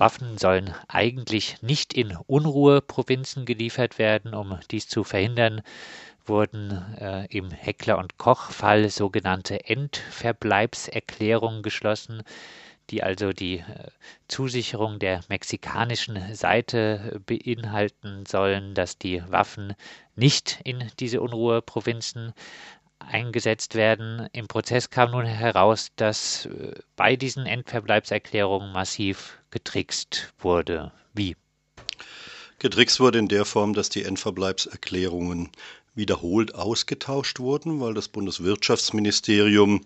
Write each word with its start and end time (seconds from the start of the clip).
Waffen 0.00 0.38
sollen 0.38 0.74
eigentlich 0.88 1.62
nicht 1.62 1.92
in 1.92 2.16
Unruheprovinzen 2.26 3.44
geliefert 3.44 3.98
werden. 3.98 4.34
Um 4.34 4.58
dies 4.70 4.88
zu 4.88 5.04
verhindern, 5.04 5.62
wurden 6.24 6.70
äh, 6.98 7.26
im 7.26 7.50
Heckler 7.50 7.98
und 7.98 8.16
Koch-Fall 8.16 8.88
sogenannte 8.88 9.66
Endverbleibserklärungen 9.66 11.62
geschlossen, 11.62 12.22
die 12.88 13.02
also 13.02 13.32
die 13.32 13.58
äh, 13.58 13.88
Zusicherung 14.26 14.98
der 14.98 15.20
mexikanischen 15.28 16.34
Seite 16.34 17.20
beinhalten 17.26 18.24
sollen, 18.26 18.74
dass 18.74 18.98
die 18.98 19.22
Waffen 19.30 19.74
nicht 20.16 20.60
in 20.64 20.90
diese 20.98 21.20
Unruheprovinzen 21.20 22.32
eingesetzt 23.00 23.74
werden. 23.74 24.28
Im 24.32 24.46
Prozess 24.46 24.90
kam 24.90 25.10
nun 25.12 25.24
heraus, 25.24 25.88
dass 25.96 26.46
äh, 26.46 26.74
bei 26.96 27.16
diesen 27.16 27.46
Endverbleibserklärungen 27.46 28.72
massiv 28.72 29.38
getrickst 29.50 30.32
wurde. 30.38 30.92
Wie? 31.14 31.36
Getrickst 32.58 33.00
wurde 33.00 33.18
in 33.18 33.28
der 33.28 33.44
Form, 33.44 33.74
dass 33.74 33.88
die 33.88 34.04
Endverbleibserklärungen 34.04 35.50
wiederholt 35.94 36.54
ausgetauscht 36.54 37.40
wurden, 37.40 37.80
weil 37.80 37.94
das 37.94 38.08
Bundeswirtschaftsministerium 38.08 39.84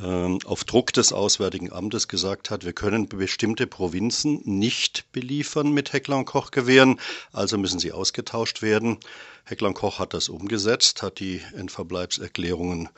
auf 0.00 0.64
Druck 0.64 0.92
des 0.92 1.12
Auswärtigen 1.12 1.72
Amtes 1.72 2.06
gesagt 2.06 2.50
hat, 2.50 2.64
wir 2.64 2.72
können 2.72 3.08
bestimmte 3.08 3.66
Provinzen 3.66 4.40
nicht 4.44 5.10
beliefern 5.12 5.72
mit 5.72 5.92
Heckler- 5.92 6.18
und 6.18 6.24
Koch-Gewehren, 6.24 7.00
also 7.32 7.58
müssen 7.58 7.80
sie 7.80 7.92
ausgetauscht 7.92 8.62
werden. 8.62 8.98
Heckler 9.44 9.72
Koch 9.72 9.98
hat 9.98 10.14
das 10.14 10.28
umgesetzt, 10.28 11.02
hat 11.02 11.20
die 11.20 11.40
Endverbleibserklärungen 11.54 12.90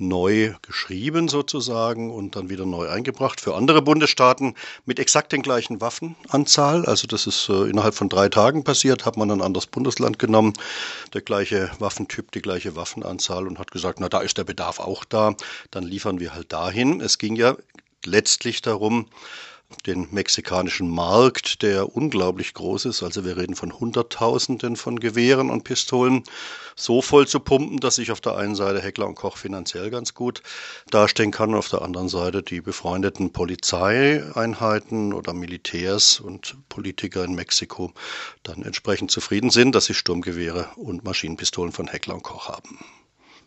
neu 0.00 0.54
geschrieben 0.62 1.28
sozusagen 1.28 2.10
und 2.10 2.36
dann 2.36 2.48
wieder 2.48 2.66
neu 2.66 2.88
eingebracht 2.88 3.40
für 3.40 3.54
andere 3.54 3.82
Bundesstaaten 3.82 4.54
mit 4.86 4.98
exakt 4.98 5.32
den 5.32 5.42
gleichen 5.42 5.80
Waffenanzahl. 5.80 6.86
Also 6.86 7.06
das 7.06 7.26
ist 7.26 7.48
äh, 7.48 7.68
innerhalb 7.68 7.94
von 7.94 8.08
drei 8.08 8.28
Tagen 8.28 8.64
passiert, 8.64 9.04
hat 9.04 9.16
man 9.16 9.30
ein 9.30 9.42
anderes 9.42 9.66
Bundesland 9.66 10.18
genommen, 10.18 10.54
der 11.12 11.20
gleiche 11.20 11.70
Waffentyp, 11.78 12.32
die 12.32 12.42
gleiche 12.42 12.76
Waffenanzahl 12.76 13.46
und 13.46 13.58
hat 13.58 13.70
gesagt, 13.70 14.00
na 14.00 14.08
da 14.08 14.20
ist 14.20 14.38
der 14.38 14.44
Bedarf 14.44 14.80
auch 14.80 15.04
da, 15.04 15.34
dann 15.70 15.84
liefern 15.84 16.20
wir 16.20 16.34
halt 16.34 16.52
dahin. 16.52 17.00
Es 17.00 17.18
ging 17.18 17.36
ja 17.36 17.56
letztlich 18.04 18.62
darum, 18.62 19.06
den 19.86 20.08
mexikanischen 20.10 20.88
Markt, 20.88 21.62
der 21.62 21.94
unglaublich 21.94 22.54
groß 22.54 22.86
ist, 22.86 23.02
also 23.02 23.24
wir 23.24 23.36
reden 23.36 23.54
von 23.54 23.78
Hunderttausenden 23.78 24.76
von 24.76 25.00
Gewehren 25.00 25.50
und 25.50 25.64
Pistolen, 25.64 26.24
so 26.76 27.02
voll 27.02 27.26
zu 27.26 27.40
pumpen, 27.40 27.78
dass 27.78 27.96
sich 27.96 28.10
auf 28.10 28.20
der 28.20 28.36
einen 28.36 28.54
Seite 28.54 28.80
Heckler 28.80 29.06
und 29.06 29.14
Koch 29.14 29.36
finanziell 29.36 29.90
ganz 29.90 30.14
gut 30.14 30.42
dastehen 30.90 31.30
kann 31.30 31.50
und 31.50 31.56
auf 31.56 31.68
der 31.68 31.82
anderen 31.82 32.08
Seite 32.08 32.42
die 32.42 32.60
befreundeten 32.60 33.32
Polizeieinheiten 33.32 35.12
oder 35.12 35.32
Militärs 35.32 36.20
und 36.20 36.56
Politiker 36.68 37.24
in 37.24 37.34
Mexiko 37.34 37.92
dann 38.42 38.62
entsprechend 38.62 39.10
zufrieden 39.10 39.50
sind, 39.50 39.74
dass 39.74 39.86
sie 39.86 39.94
Sturmgewehre 39.94 40.68
und 40.76 41.04
Maschinenpistolen 41.04 41.72
von 41.72 41.86
Heckler 41.86 42.14
und 42.14 42.22
Koch 42.22 42.48
haben. 42.48 42.78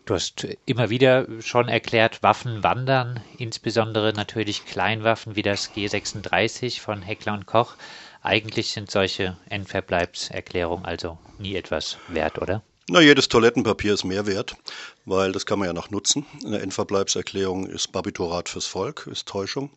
Du 0.06 0.14
hast 0.16 0.46
immer 0.66 0.90
wieder 0.90 1.28
schon 1.42 1.70
erklärt, 1.70 2.24
Waffen 2.24 2.64
wandern, 2.64 3.24
insbesondere 3.38 4.14
natürlich 4.14 4.66
Kleinwaffen 4.66 5.36
wie 5.36 5.42
das 5.42 5.74
G36 5.74 6.82
von 6.82 7.02
Heckler 7.02 7.34
und 7.34 7.46
Koch. 7.46 7.78
Eigentlich 8.22 8.72
sind 8.72 8.92
solche 8.92 9.38
Endverbleibserklärungen 9.50 10.86
also 10.86 11.20
nie 11.38 11.56
etwas 11.56 12.00
wert, 12.08 12.42
oder? 12.42 12.64
Na, 12.90 13.00
jedes 13.00 13.30
Toilettenpapier 13.30 13.94
ist 13.94 14.04
mehr 14.04 14.26
wert, 14.26 14.58
weil 15.06 15.32
das 15.32 15.46
kann 15.46 15.58
man 15.58 15.70
ja 15.70 15.74
noch 15.74 15.90
nutzen. 15.90 16.26
Eine 16.46 16.60
Endverbleibserklärung 16.60 17.66
ist 17.66 17.94
Barbiturat 17.94 18.50
fürs 18.50 18.66
Volk, 18.66 19.08
ist 19.10 19.26
Täuschung. 19.26 19.70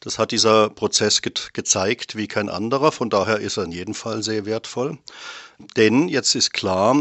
Das 0.00 0.18
hat 0.18 0.30
dieser 0.30 0.68
Prozess 0.68 1.22
ge 1.22 1.32
gezeigt 1.54 2.16
wie 2.16 2.28
kein 2.28 2.50
anderer, 2.50 2.92
von 2.92 3.08
daher 3.08 3.38
ist 3.38 3.56
er 3.56 3.64
in 3.64 3.72
jedem 3.72 3.94
Fall 3.94 4.22
sehr 4.22 4.44
wertvoll. 4.44 4.98
Denn 5.78 6.08
jetzt 6.08 6.34
ist 6.34 6.52
klar, 6.52 6.96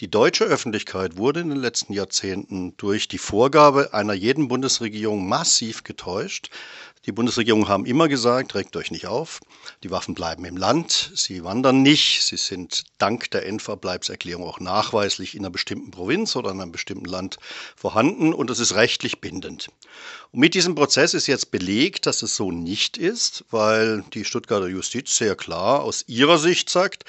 die 0.00 0.10
deutsche 0.10 0.44
Öffentlichkeit 0.44 1.18
wurde 1.18 1.40
in 1.40 1.50
den 1.50 1.60
letzten 1.60 1.92
Jahrzehnten 1.92 2.74
durch 2.78 3.06
die 3.06 3.18
Vorgabe 3.18 3.92
einer 3.92 4.14
jeden 4.14 4.48
Bundesregierung 4.48 5.28
massiv 5.28 5.84
getäuscht. 5.84 6.48
Die 7.06 7.12
Bundesregierungen 7.12 7.68
haben 7.68 7.84
immer 7.84 8.08
gesagt, 8.08 8.54
regt 8.54 8.76
euch 8.76 8.90
nicht 8.90 9.06
auf, 9.06 9.40
die 9.82 9.90
Waffen 9.90 10.14
bleiben 10.14 10.46
im 10.46 10.56
Land, 10.56 11.12
sie 11.14 11.44
wandern 11.44 11.82
nicht, 11.82 12.22
sie 12.22 12.38
sind 12.38 12.84
dank 12.96 13.30
der 13.30 13.44
Endverbleibserklärung 13.44 14.42
auch 14.42 14.58
nachweislich 14.58 15.34
in 15.34 15.40
einer 15.40 15.50
bestimmten 15.50 15.90
Provinz 15.90 16.34
oder 16.34 16.50
in 16.50 16.62
einem 16.62 16.72
bestimmten 16.72 17.04
Land 17.04 17.36
vorhanden 17.76 18.32
und 18.32 18.48
es 18.48 18.58
ist 18.58 18.74
rechtlich 18.74 19.20
bindend. 19.20 19.68
Und 20.32 20.40
mit 20.40 20.54
diesem 20.54 20.74
Prozess 20.74 21.12
ist 21.12 21.26
jetzt 21.26 21.50
belegt, 21.50 22.06
dass 22.06 22.22
es 22.22 22.36
so 22.36 22.50
nicht 22.50 22.96
ist, 22.96 23.44
weil 23.50 24.02
die 24.14 24.24
Stuttgarter 24.24 24.68
Justiz 24.68 25.14
sehr 25.14 25.36
klar 25.36 25.82
aus 25.82 26.04
ihrer 26.06 26.38
Sicht 26.38 26.70
sagt, 26.70 27.04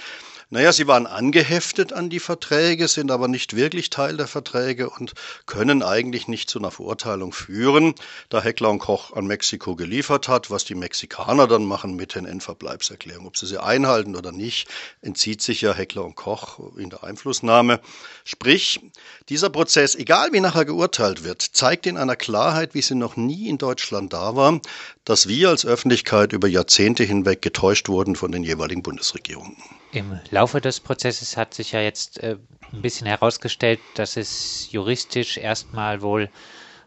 naja, 0.52 0.72
sie 0.72 0.86
waren 0.86 1.08
angeheftet 1.08 1.92
an 1.92 2.10
die 2.10 2.20
Verträge, 2.20 2.88
sind 2.88 3.10
aber 3.10 3.28
nicht 3.28 3.56
wirklich 3.56 3.90
Teil 3.90 4.16
der 4.16 4.28
Verträge 4.28 4.92
und 4.92 5.14
können 5.48 5.82
eigentlich 5.82 6.28
nicht 6.28 6.52
zu 6.52 6.60
einer 6.60 6.70
Verurteilung 6.70 7.34
führen, 7.34 7.96
da 8.30 8.44
Heckler 8.44 8.70
und 8.70 8.78
Koch 8.78 9.14
an 9.14 9.26
Mexiko 9.26 9.76
geliefert 9.76 10.28
hat. 10.28 10.52
Was 10.52 10.64
die 10.64 10.76
Mexikaner 10.76 11.48
dann 11.48 11.66
machen 11.66 11.96
mit 11.96 12.14
den 12.14 12.26
Endverbleibserklärungen, 12.26 13.28
ob 13.28 13.38
sie 13.38 13.48
sie 13.48 13.62
einhalten 13.62 14.16
oder 14.16 14.32
nicht, 14.32 14.68
entzieht 15.02 15.42
sich 15.42 15.62
ja 15.62 15.74
Heckler 15.74 16.06
und 16.06 16.16
Koch 16.16 16.60
in 16.78 16.92
der 16.92 17.04
Einflussnahme. 17.04 17.82
Sprich, 18.24 18.82
dieser 19.30 19.50
Prozess, 19.50 19.96
egal 19.96 20.32
wie 20.32 20.42
nachher 20.42 20.66
geurteilt 20.66 21.24
wird, 21.24 21.42
zeigt 21.42 21.88
in 21.88 21.98
einer 21.98 22.16
Klarheit, 22.16 22.76
wie 22.76 22.84
sie 22.84 22.96
noch 22.96 23.16
nie 23.16 23.50
in 23.50 23.58
Deutschland 23.58 24.14
da 24.14 24.36
war, 24.36 24.62
dass 25.06 25.28
wir 25.28 25.50
als 25.50 25.66
Öffentlichkeit 25.66 26.34
über 26.34 26.48
Jahrzehnte 26.48 27.04
hinweg 27.04 27.42
getäuscht 27.42 27.90
wurden 27.90 28.16
von 28.16 28.32
den 28.32 28.44
jeweiligen 28.44 28.84
Bundesregierungen. 28.84 29.58
Im 29.96 30.20
Laufe 30.30 30.60
des 30.60 30.82
Prozesses 30.82 31.38
hat 31.38 31.54
sich 31.54 31.72
ja 31.72 31.80
jetzt 31.80 32.22
äh, 32.22 32.38
ein 32.74 32.82
bisschen 32.82 33.08
herausgestellt, 33.08 33.80
dass 33.96 34.18
es 34.18 34.70
juristisch 34.70 35.38
erstmal 35.38 36.02
wohl 36.02 36.30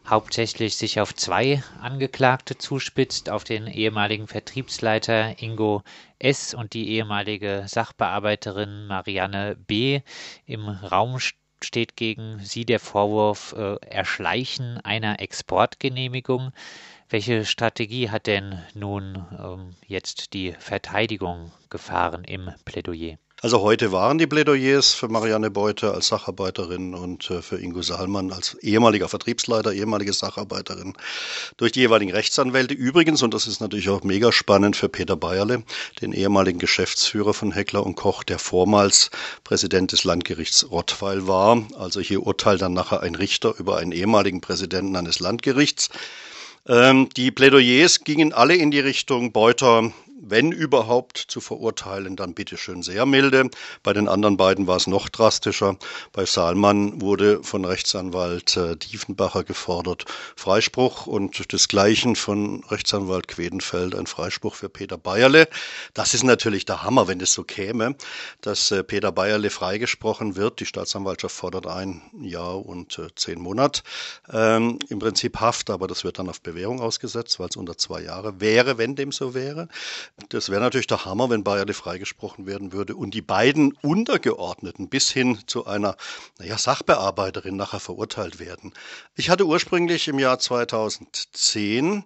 hauptsächlich 0.07 0.77
sich 0.77 0.99
auf 0.99 1.15
zwei 1.15 1.63
Angeklagte 1.81 2.59
zuspitzt, 2.59 3.31
auf 3.31 3.43
den 3.43 3.65
ehemaligen 3.65 4.27
Vertriebsleiter 4.27 5.41
Ingo 5.41 5.81
S. 6.19 6.53
und 6.53 6.73
die 6.73 6.89
ehemalige 6.89 7.63
Sachbearbeiterin 7.65 8.85
Marianne 8.85 9.55
B. 9.55 10.01
Im 10.45 10.69
Raum 10.69 11.17
steht 11.63 11.95
gegen 11.95 12.39
sie 12.43 12.65
der 12.65 12.79
Vorwurf 12.79 13.55
äh, 13.57 13.77
Erschleichen 13.87 14.77
einer 14.83 15.19
Exportgenehmigung. 15.19 16.51
Welche 17.11 17.43
Strategie 17.43 18.11
hat 18.11 18.27
denn 18.27 18.61
nun 18.75 19.25
ähm, 19.43 19.71
jetzt 19.87 20.33
die 20.33 20.53
Verteidigung 20.59 21.51
gefahren 21.71 22.23
im 22.23 22.51
Plädoyer? 22.65 23.17
Also 23.41 23.61
heute 23.61 23.91
waren 23.91 24.19
die 24.19 24.27
Plädoyers 24.27 24.93
für 24.93 25.07
Marianne 25.07 25.49
Beute 25.49 25.91
als 25.91 26.09
Sacharbeiterin 26.09 26.93
und 26.93 27.31
äh, 27.31 27.41
für 27.41 27.57
Ingo 27.57 27.81
Salmann 27.81 28.31
als 28.31 28.53
ehemaliger 28.61 29.09
Vertriebsleiter, 29.09 29.73
ehemalige 29.73 30.13
Sacharbeiterin 30.13 30.93
durch 31.57 31.71
die 31.71 31.79
jeweiligen 31.79 32.11
Rechtsanwälte. 32.11 32.75
Übrigens, 32.75 33.23
und 33.23 33.33
das 33.33 33.47
ist 33.47 33.59
natürlich 33.59 33.89
auch 33.89 34.03
mega 34.03 34.31
spannend 34.31 34.75
für 34.75 34.89
Peter 34.89 35.15
Bayerle, 35.15 35.63
den 36.01 36.13
ehemaligen 36.13 36.59
Geschäftsführer 36.59 37.33
von 37.33 37.53
Heckler 37.53 37.83
und 37.83 37.95
Koch, 37.95 38.23
der 38.23 38.37
vormals 38.37 39.09
Präsident 39.43 39.93
des 39.93 40.03
Landgerichts 40.03 40.69
Rottweil 40.69 41.27
war. 41.27 41.65
Also 41.75 42.01
hier 42.01 42.21
urteilt 42.21 42.61
dann 42.61 42.73
nachher 42.73 43.01
ein 43.01 43.15
Richter 43.15 43.55
über 43.57 43.77
einen 43.77 43.93
ehemaligen 43.93 44.41
Präsidenten 44.41 44.95
eines 44.95 45.19
Landgerichts. 45.19 45.89
Ähm, 46.69 47.09
die 47.17 47.31
Plädoyers 47.31 48.03
gingen 48.03 48.31
alle 48.31 48.55
in 48.55 48.69
die 48.69 48.79
Richtung 48.79 49.31
Beuter 49.31 49.91
wenn 50.21 50.51
überhaupt 50.51 51.17
zu 51.17 51.41
verurteilen, 51.41 52.15
dann 52.15 52.33
bitteschön 52.33 52.83
sehr 52.83 53.05
milde. 53.05 53.49
Bei 53.83 53.93
den 53.93 54.07
anderen 54.07 54.37
beiden 54.37 54.67
war 54.67 54.77
es 54.77 54.87
noch 54.87 55.09
drastischer. 55.09 55.77
Bei 56.11 56.25
Salman 56.25 57.01
wurde 57.01 57.43
von 57.43 57.65
Rechtsanwalt 57.65 58.57
äh, 58.57 58.75
Diefenbacher 58.75 59.43
gefordert 59.43 60.05
Freispruch 60.35 61.07
und 61.07 61.51
desgleichen 61.51 62.15
von 62.15 62.63
Rechtsanwalt 62.65 63.27
Quedenfeld 63.27 63.95
ein 63.95 64.07
Freispruch 64.07 64.55
für 64.55 64.69
Peter 64.69 64.97
Bayerle. 64.97 65.47
Das 65.93 66.13
ist 66.13 66.23
natürlich 66.23 66.65
der 66.65 66.83
Hammer, 66.83 67.07
wenn 67.07 67.21
es 67.21 67.33
so 67.33 67.43
käme, 67.43 67.95
dass 68.41 68.71
äh, 68.71 68.83
Peter 68.83 69.11
Bayerle 69.11 69.49
freigesprochen 69.49 70.35
wird. 70.35 70.59
Die 70.59 70.65
Staatsanwaltschaft 70.65 71.35
fordert 71.35 71.67
ein 71.67 72.01
Jahr 72.21 72.65
und 72.65 72.99
äh, 72.99 73.07
zehn 73.15 73.39
Monate 73.39 73.81
ähm, 74.31 74.79
im 74.89 74.99
Prinzip 74.99 75.39
Haft, 75.39 75.69
aber 75.69 75.87
das 75.87 76.03
wird 76.03 76.19
dann 76.19 76.29
auf 76.29 76.41
Bewährung 76.41 76.81
ausgesetzt, 76.81 77.39
weil 77.39 77.47
es 77.49 77.55
unter 77.55 77.77
zwei 77.77 78.01
Jahre 78.01 78.41
wäre, 78.41 78.77
wenn 78.77 78.95
dem 78.95 79.11
so 79.11 79.33
wäre. 79.33 79.69
Das 80.29 80.49
wäre 80.49 80.61
natürlich 80.61 80.87
der 80.87 81.05
Hammer, 81.05 81.29
wenn 81.29 81.43
Bayerle 81.43 81.73
freigesprochen 81.73 82.45
werden 82.45 82.73
würde 82.73 82.95
und 82.95 83.13
die 83.13 83.21
beiden 83.21 83.73
Untergeordneten 83.81 84.89
bis 84.89 85.09
hin 85.09 85.39
zu 85.47 85.65
einer 85.65 85.95
naja, 86.37 86.57
Sachbearbeiterin 86.57 87.55
nachher 87.55 87.79
verurteilt 87.79 88.39
werden. 88.39 88.73
Ich 89.15 89.29
hatte 89.29 89.45
ursprünglich 89.45 90.07
im 90.07 90.19
Jahr 90.19 90.39
2010 90.39 91.99
äh, 91.99 92.03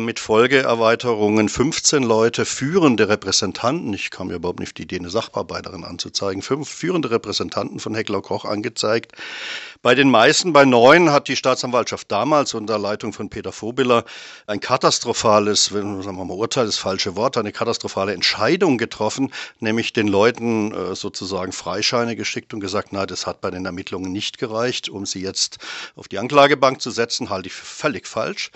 mit 0.00 0.20
Folgeerweiterungen 0.20 1.48
15 1.48 2.02
Leute, 2.02 2.46
führende 2.46 3.08
Repräsentanten, 3.08 3.92
ich 3.92 4.10
kam 4.10 4.28
mir 4.28 4.36
überhaupt 4.36 4.60
nicht 4.60 4.78
die 4.78 4.84
Idee, 4.84 4.98
eine 4.98 5.10
Sachbearbeiterin 5.10 5.84
anzuzeigen, 5.84 6.40
fünf 6.40 6.68
führende 6.68 7.10
Repräsentanten 7.10 7.78
von 7.78 7.94
Heckler 7.94 8.22
Koch 8.22 8.46
angezeigt. 8.46 9.12
Bei 9.82 9.94
den 9.94 10.10
meisten, 10.10 10.52
bei 10.52 10.64
neun, 10.64 11.10
hat 11.10 11.28
die 11.28 11.36
Staatsanwaltschaft 11.36 12.10
damals 12.10 12.54
unter 12.54 12.78
Leitung 12.78 13.12
von 13.12 13.28
Peter 13.28 13.52
Vobiller 13.52 14.04
ein 14.46 14.60
katastrophales, 14.60 15.74
wenn 15.74 16.02
sagen 16.02 16.16
wir 16.16 16.24
mal 16.24 16.34
Urteil, 16.34 16.66
das 16.66 16.78
falsche 16.78 17.14
Wort, 17.14 17.36
eine 17.36 17.52
katastrophale 17.52 18.14
Entscheidung 18.14 18.78
getroffen, 18.78 19.32
nämlich 19.60 19.92
den 19.92 20.08
Leuten 20.08 20.72
äh, 20.72 20.94
sozusagen 20.94 21.52
Freischeine 21.52 22.16
geschickt 22.16 22.54
und 22.54 22.60
gesagt, 22.60 22.88
na, 22.92 23.04
das 23.04 23.26
hat 23.26 23.40
bei 23.40 23.50
den 23.50 23.66
Ermittlungen 23.66 24.10
nicht 24.10 24.38
gereicht, 24.38 24.88
um 24.88 25.06
sie 25.06 25.20
jetzt 25.20 25.58
auf 25.96 26.08
die 26.08 26.18
Anklagebank 26.18 26.80
zu 26.80 26.90
setzen, 26.90 27.30
halte 27.30 27.48
ich 27.48 27.54
für 27.54 27.66
völlig 27.66 28.06
falsch. 28.06 28.50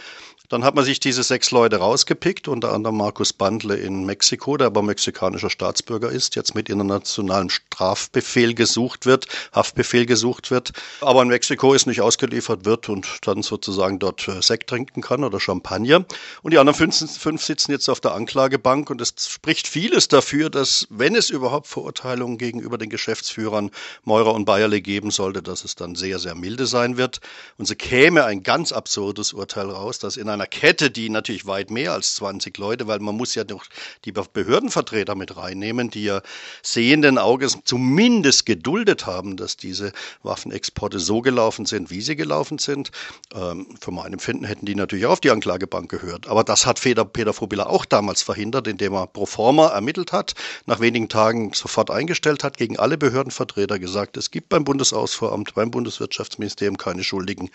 Dann 0.51 0.65
hat 0.65 0.75
man 0.75 0.85
sich 0.85 0.99
diese 0.99 1.23
sechs 1.23 1.53
Leute 1.53 1.77
rausgepickt, 1.77 2.49
unter 2.49 2.73
anderem 2.73 2.97
Markus 2.97 3.33
Bandle 3.33 3.77
in 3.77 4.05
Mexiko, 4.05 4.57
der 4.57 4.67
aber 4.67 4.83
mexikanischer 4.83 5.49
Staatsbürger 5.49 6.11
ist, 6.11 6.35
jetzt 6.35 6.57
mit 6.57 6.69
internationalem 6.69 7.51
Strafbefehl 7.51 8.55
gesucht 8.55 9.07
wird, 9.07 9.29
Haftbefehl 9.55 10.07
gesucht 10.07 10.51
wird, 10.51 10.73
aber 11.03 11.23
in 11.23 11.29
Mexiko 11.29 11.73
ist 11.73 11.87
nicht 11.87 12.01
ausgeliefert 12.01 12.65
wird 12.65 12.89
und 12.89 13.07
dann 13.23 13.43
sozusagen 13.43 14.01
dort 14.01 14.27
äh, 14.27 14.43
Sekt 14.43 14.69
trinken 14.69 15.03
kann 15.03 15.23
oder 15.23 15.39
Champagner. 15.39 16.05
Und 16.43 16.53
die 16.53 16.59
anderen 16.59 16.77
fünf, 16.77 16.99
fünf 17.17 17.45
sitzen 17.45 17.71
jetzt 17.71 17.89
auf 17.89 18.01
der 18.01 18.15
Anklagebank 18.15 18.91
und 18.91 19.01
es 19.01 19.15
spricht 19.29 19.69
vieles 19.69 20.09
dafür, 20.09 20.51
dass, 20.51 20.85
wenn 20.91 21.15
es 21.15 21.31
überhaupt 21.31 21.69
Verurteilungen 21.69 22.39
gegenüber 22.39 22.77
den 22.77 22.91
Geschäftsführern 22.91 23.71
Meurer 24.03 24.35
und 24.35 24.47
Bayerle 24.47 24.81
geben 24.81 25.13
sollte, 25.13 25.43
dass 25.43 25.65
es 25.65 25.77
dann 25.77 25.95
sehr, 25.95 26.19
sehr 26.19 26.35
milde 26.35 26.67
sein 26.67 26.97
wird. 26.97 27.21
Und 27.57 27.67
so 27.67 27.77
käme 27.77 28.25
ein 28.25 28.43
ganz 28.43 28.73
absurdes 28.73 29.33
Urteil 29.33 29.71
raus, 29.71 30.01
dass 30.01 30.17
in 30.17 30.29
einer 30.29 30.40
einer 30.41 30.47
Kette, 30.47 30.91
die 30.91 31.11
natürlich 31.11 31.47
weit 31.47 31.71
mehr 31.71 31.93
als 31.93 32.15
20 32.17 32.57
Leute, 32.57 32.87
weil 32.87 32.99
man 32.99 33.17
muss 33.17 33.35
ja 33.35 33.45
noch 33.45 33.65
die 34.07 34.13
Behördenvertreter 34.13 35.15
mit 35.15 35.37
reinnehmen, 35.37 35.91
die 35.91 36.05
ja 36.05 36.23
sehenden 36.63 37.19
Auges 37.19 37.59
zumindest 37.65 38.47
geduldet 38.47 39.05
haben, 39.05 39.37
dass 39.37 39.59
diese 39.59 39.93
Waffenexporte 40.23 40.99
so 40.99 41.21
gelaufen 41.21 41.67
sind, 41.67 41.91
wie 41.91 42.01
sie 42.01 42.17
gelaufen 42.17 42.59
sind. 42.59 42.91
Ähm, 43.35 43.67
für 43.81 43.91
mein 43.91 44.15
Empfinden 44.15 44.45
hätten 44.45 44.65
die 44.65 44.75
natürlich 44.75 45.07
auch 45.07 45.11
auf 45.11 45.21
die 45.21 45.31
Anklagebank 45.31 45.91
gehört. 45.91 46.27
Aber 46.27 46.43
das 46.43 46.65
hat 46.65 46.81
Peter, 46.81 47.05
Peter 47.05 47.35
Fobila 47.35 47.67
auch 47.67 47.85
damals 47.85 48.23
verhindert, 48.23 48.67
indem 48.67 48.95
er 48.95 49.07
pro 49.07 49.27
forma 49.27 49.69
ermittelt 49.69 50.13
hat, 50.13 50.35
nach 50.65 50.81
wenigen 50.81 51.09
Tagen 51.11 51.53
sofort 51.53 51.91
eingestellt 51.91 52.45
hat, 52.45 52.57
gegen 52.57 52.79
alle 52.79 52.97
Behördenvertreter 52.97 53.79
gesagt, 53.79 54.17
es 54.17 54.31
gibt 54.31 54.49
beim 54.49 54.65
Bundesausfuhramt, 54.65 55.55
beim 55.55 55.71
Bundeswirtschaftsministerium 55.71 56.79
keine 56.79 57.05
Schuldigen. 57.05 57.51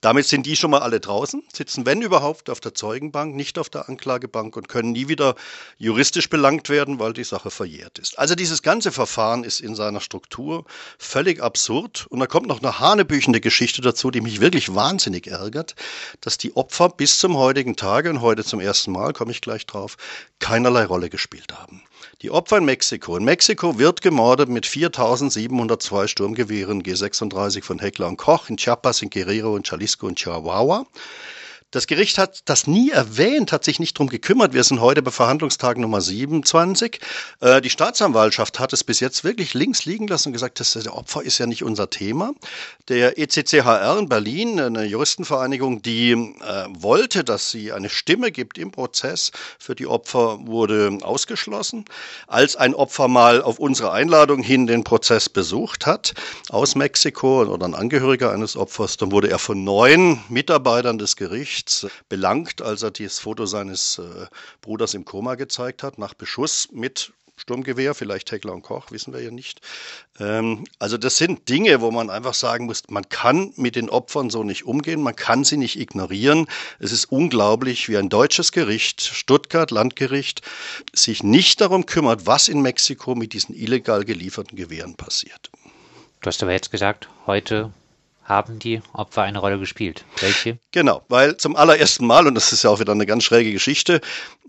Damit 0.00 0.26
sind 0.26 0.46
die 0.46 0.56
schon 0.56 0.72
mal 0.72 0.80
alle 0.80 0.98
draußen, 0.98 1.44
sitzen, 1.52 1.86
wenn 1.86 2.02
überhaupt, 2.02 2.23
überhaupt 2.24 2.48
auf 2.48 2.60
der 2.60 2.72
Zeugenbank, 2.72 3.34
nicht 3.34 3.58
auf 3.58 3.68
der 3.68 3.86
Anklagebank 3.90 4.56
und 4.56 4.66
können 4.66 4.92
nie 4.92 5.08
wieder 5.08 5.34
juristisch 5.76 6.30
belangt 6.30 6.70
werden, 6.70 6.98
weil 6.98 7.12
die 7.12 7.22
Sache 7.22 7.50
verjährt 7.50 7.98
ist. 7.98 8.18
Also 8.18 8.34
dieses 8.34 8.62
ganze 8.62 8.92
Verfahren 8.92 9.44
ist 9.44 9.60
in 9.60 9.74
seiner 9.74 10.00
Struktur 10.00 10.64
völlig 10.98 11.42
absurd. 11.42 12.06
Und 12.08 12.20
da 12.20 12.26
kommt 12.26 12.46
noch 12.46 12.62
eine 12.62 12.80
hanebüchende 12.80 13.42
Geschichte 13.42 13.82
dazu, 13.82 14.10
die 14.10 14.22
mich 14.22 14.40
wirklich 14.40 14.74
wahnsinnig 14.74 15.26
ärgert, 15.26 15.74
dass 16.22 16.38
die 16.38 16.56
Opfer 16.56 16.88
bis 16.88 17.18
zum 17.18 17.36
heutigen 17.36 17.76
Tage 17.76 18.08
und 18.08 18.22
heute 18.22 18.42
zum 18.42 18.58
ersten 18.58 18.92
Mal, 18.92 19.12
komme 19.12 19.32
ich 19.32 19.42
gleich 19.42 19.66
drauf, 19.66 19.98
keinerlei 20.38 20.86
Rolle 20.86 21.10
gespielt 21.10 21.52
haben. 21.52 21.82
Die 22.22 22.30
Opfer 22.30 22.56
in 22.56 22.64
Mexiko. 22.64 23.18
In 23.18 23.24
Mexiko 23.24 23.78
wird 23.78 24.00
gemordet 24.00 24.48
mit 24.48 24.64
4.702 24.64 26.08
Sturmgewehren 26.08 26.82
G36 26.82 27.62
von 27.62 27.78
Heckler 27.78 28.08
und 28.08 28.16
Koch, 28.16 28.48
in 28.48 28.56
Chiapas, 28.56 29.02
in 29.02 29.10
Guerrero, 29.10 29.58
in 29.58 29.62
Jalisco 29.62 30.06
und 30.06 30.18
Chihuahua. 30.18 30.86
Das 31.74 31.88
Gericht 31.88 32.18
hat 32.18 32.42
das 32.44 32.68
nie 32.68 32.90
erwähnt, 32.90 33.50
hat 33.50 33.64
sich 33.64 33.80
nicht 33.80 33.98
drum 33.98 34.08
gekümmert. 34.08 34.52
Wir 34.54 34.62
sind 34.62 34.80
heute 34.80 35.02
bei 35.02 35.10
Verhandlungstag 35.10 35.76
Nummer 35.76 36.00
27. 36.00 37.00
Äh, 37.40 37.60
die 37.62 37.70
Staatsanwaltschaft 37.70 38.60
hat 38.60 38.72
es 38.72 38.84
bis 38.84 39.00
jetzt 39.00 39.24
wirklich 39.24 39.54
links 39.54 39.84
liegen 39.84 40.06
lassen 40.06 40.28
und 40.28 40.34
gesagt, 40.34 40.60
das, 40.60 40.74
der 40.74 40.96
Opfer 40.96 41.24
ist 41.24 41.38
ja 41.38 41.46
nicht 41.46 41.64
unser 41.64 41.90
Thema. 41.90 42.32
Der 42.86 43.18
ECCHR 43.18 43.98
in 43.98 44.08
Berlin, 44.08 44.60
eine 44.60 44.84
Juristenvereinigung, 44.84 45.82
die 45.82 46.12
äh, 46.12 46.66
wollte, 46.68 47.24
dass 47.24 47.50
sie 47.50 47.72
eine 47.72 47.88
Stimme 47.88 48.30
gibt 48.30 48.56
im 48.56 48.70
Prozess 48.70 49.32
für 49.58 49.74
die 49.74 49.88
Opfer, 49.88 50.46
wurde 50.46 50.98
ausgeschlossen. 51.02 51.86
Als 52.28 52.54
ein 52.54 52.76
Opfer 52.76 53.08
mal 53.08 53.42
auf 53.42 53.58
unsere 53.58 53.90
Einladung 53.90 54.44
hin 54.44 54.68
den 54.68 54.84
Prozess 54.84 55.28
besucht 55.28 55.86
hat, 55.86 56.14
aus 56.50 56.76
Mexiko 56.76 57.42
oder 57.42 57.66
ein 57.66 57.74
Angehöriger 57.74 58.30
eines 58.30 58.56
Opfers, 58.56 58.96
dann 58.96 59.10
wurde 59.10 59.28
er 59.28 59.40
von 59.40 59.64
neun 59.64 60.22
Mitarbeitern 60.28 60.98
des 60.98 61.16
Gerichts 61.16 61.63
Gerichts 61.64 61.86
belangt, 62.08 62.62
als 62.62 62.82
er 62.82 62.90
das 62.90 63.18
Foto 63.18 63.46
seines 63.46 63.98
äh, 63.98 64.26
Bruders 64.60 64.94
im 64.94 65.04
Koma 65.04 65.34
gezeigt 65.34 65.82
hat, 65.82 65.98
nach 65.98 66.14
Beschuss 66.14 66.68
mit 66.72 67.12
Sturmgewehr, 67.36 67.94
vielleicht 67.94 68.30
Heckler 68.30 68.52
und 68.52 68.62
Koch, 68.62 68.92
wissen 68.92 69.12
wir 69.12 69.20
ja 69.20 69.30
nicht. 69.30 69.60
Ähm, 70.20 70.64
also 70.78 70.98
das 70.98 71.16
sind 71.16 71.48
Dinge, 71.48 71.80
wo 71.80 71.90
man 71.90 72.10
einfach 72.10 72.34
sagen 72.34 72.66
muss, 72.66 72.82
man 72.88 73.08
kann 73.08 73.52
mit 73.56 73.76
den 73.76 73.90
Opfern 73.90 74.30
so 74.30 74.44
nicht 74.44 74.66
umgehen, 74.66 75.02
man 75.02 75.16
kann 75.16 75.42
sie 75.42 75.56
nicht 75.56 75.80
ignorieren. 75.80 76.46
Es 76.78 76.92
ist 76.92 77.06
unglaublich, 77.06 77.88
wie 77.88 77.96
ein 77.96 78.08
deutsches 78.08 78.52
Gericht, 78.52 79.00
Stuttgart 79.00 79.70
Landgericht, 79.70 80.42
sich 80.92 81.22
nicht 81.22 81.60
darum 81.60 81.86
kümmert, 81.86 82.26
was 82.26 82.48
in 82.48 82.60
Mexiko 82.60 83.14
mit 83.14 83.32
diesen 83.32 83.54
illegal 83.54 84.04
gelieferten 84.04 84.56
Gewehren 84.56 84.94
passiert. 84.94 85.50
Du 86.20 86.28
hast 86.28 86.42
aber 86.42 86.52
jetzt 86.52 86.70
gesagt, 86.70 87.08
heute 87.26 87.72
haben 88.24 88.58
die 88.58 88.80
Opfer 88.92 89.22
eine 89.22 89.38
Rolle 89.38 89.58
gespielt. 89.58 90.04
Welche? 90.20 90.58
Genau, 90.72 91.02
weil 91.08 91.36
zum 91.36 91.56
allerersten 91.56 92.06
Mal, 92.06 92.26
und 92.26 92.34
das 92.34 92.52
ist 92.52 92.64
ja 92.64 92.70
auch 92.70 92.80
wieder 92.80 92.92
eine 92.92 93.06
ganz 93.06 93.24
schräge 93.24 93.52
Geschichte, 93.52 94.00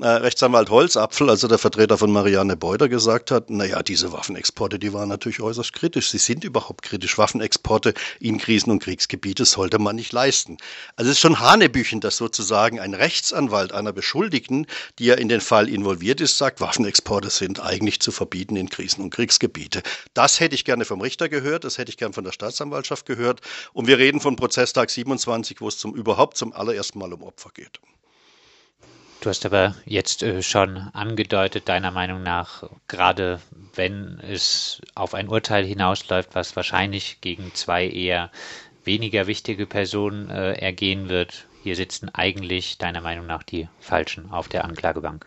äh, 0.01 0.07
Rechtsanwalt 0.07 0.69
Holzapfel, 0.69 1.29
also 1.29 1.47
der 1.47 1.57
Vertreter 1.57 1.97
von 1.97 2.11
Marianne 2.11 2.57
Beuter, 2.57 2.89
gesagt 2.89 3.31
hat, 3.31 3.49
naja, 3.49 3.81
diese 3.81 4.11
Waffenexporte, 4.11 4.77
die 4.77 4.91
waren 4.91 5.07
natürlich 5.07 5.39
äußerst 5.39 5.71
kritisch. 5.71 6.09
Sie 6.09 6.17
sind 6.17 6.43
überhaupt 6.43 6.81
kritisch. 6.81 7.17
Waffenexporte 7.17 7.93
in 8.19 8.37
Krisen- 8.37 8.71
und 8.71 8.83
Kriegsgebiete 8.83 9.45
sollte 9.45 9.79
man 9.79 9.95
nicht 9.95 10.11
leisten. 10.11 10.57
Also 10.97 11.09
es 11.09 11.17
ist 11.17 11.21
schon 11.21 11.39
Hanebüchen, 11.39 12.01
dass 12.01 12.17
sozusagen 12.17 12.79
ein 12.79 12.93
Rechtsanwalt 12.93 13.71
einer 13.71 13.93
Beschuldigten, 13.93 14.67
die 14.99 15.05
ja 15.05 15.15
in 15.15 15.29
den 15.29 15.39
Fall 15.39 15.69
involviert 15.69 16.19
ist, 16.19 16.37
sagt, 16.37 16.59
Waffenexporte 16.59 17.29
sind 17.29 17.61
eigentlich 17.61 18.01
zu 18.01 18.11
verbieten 18.11 18.57
in 18.57 18.67
Krisen- 18.67 19.01
und 19.01 19.11
Kriegsgebiete. 19.11 19.81
Das 20.13 20.41
hätte 20.41 20.55
ich 20.55 20.65
gerne 20.65 20.83
vom 20.83 20.99
Richter 20.99 21.29
gehört, 21.29 21.63
das 21.63 21.77
hätte 21.77 21.89
ich 21.89 21.97
gerne 21.97 22.13
von 22.13 22.25
der 22.25 22.33
Staatsanwaltschaft 22.33 23.05
gehört. 23.05 23.39
Und 23.71 23.87
wir 23.87 23.97
reden 23.97 24.19
von 24.19 24.35
Prozesstag 24.35 24.89
27, 24.89 25.61
wo 25.61 25.69
es 25.69 25.77
zum, 25.77 25.95
überhaupt 25.95 26.35
zum 26.35 26.51
allerersten 26.51 26.99
Mal 26.99 27.13
um 27.13 27.23
Opfer 27.23 27.51
geht. 27.53 27.79
Du 29.25 29.31
hast 29.31 29.43
aber 29.43 29.73
jetzt 29.85 30.21
äh, 30.21 30.43
schon 30.43 30.77
angedeutet, 30.93 31.67
deiner 31.67 31.89
Meinung 31.89 32.21
nach, 32.21 32.69
gerade 32.87 33.41
wenn 33.73 34.19
es 34.19 34.83
auf 34.93 35.15
ein 35.15 35.29
Urteil 35.29 35.65
hinausläuft, 35.65 36.35
was 36.35 36.55
wahrscheinlich 36.55 37.21
gegen 37.21 37.51
zwei 37.55 37.87
eher 37.87 38.29
weniger 38.83 39.25
wichtige 39.25 39.65
Personen 39.65 40.29
äh, 40.29 40.53
ergehen 40.53 41.09
wird, 41.09 41.47
hier 41.63 41.75
sitzen 41.75 42.13
eigentlich 42.13 42.77
deiner 42.77 43.01
Meinung 43.01 43.25
nach 43.25 43.41
die 43.41 43.67
Falschen 43.79 44.29
auf 44.29 44.47
der 44.47 44.63
Anklagebank. 44.63 45.25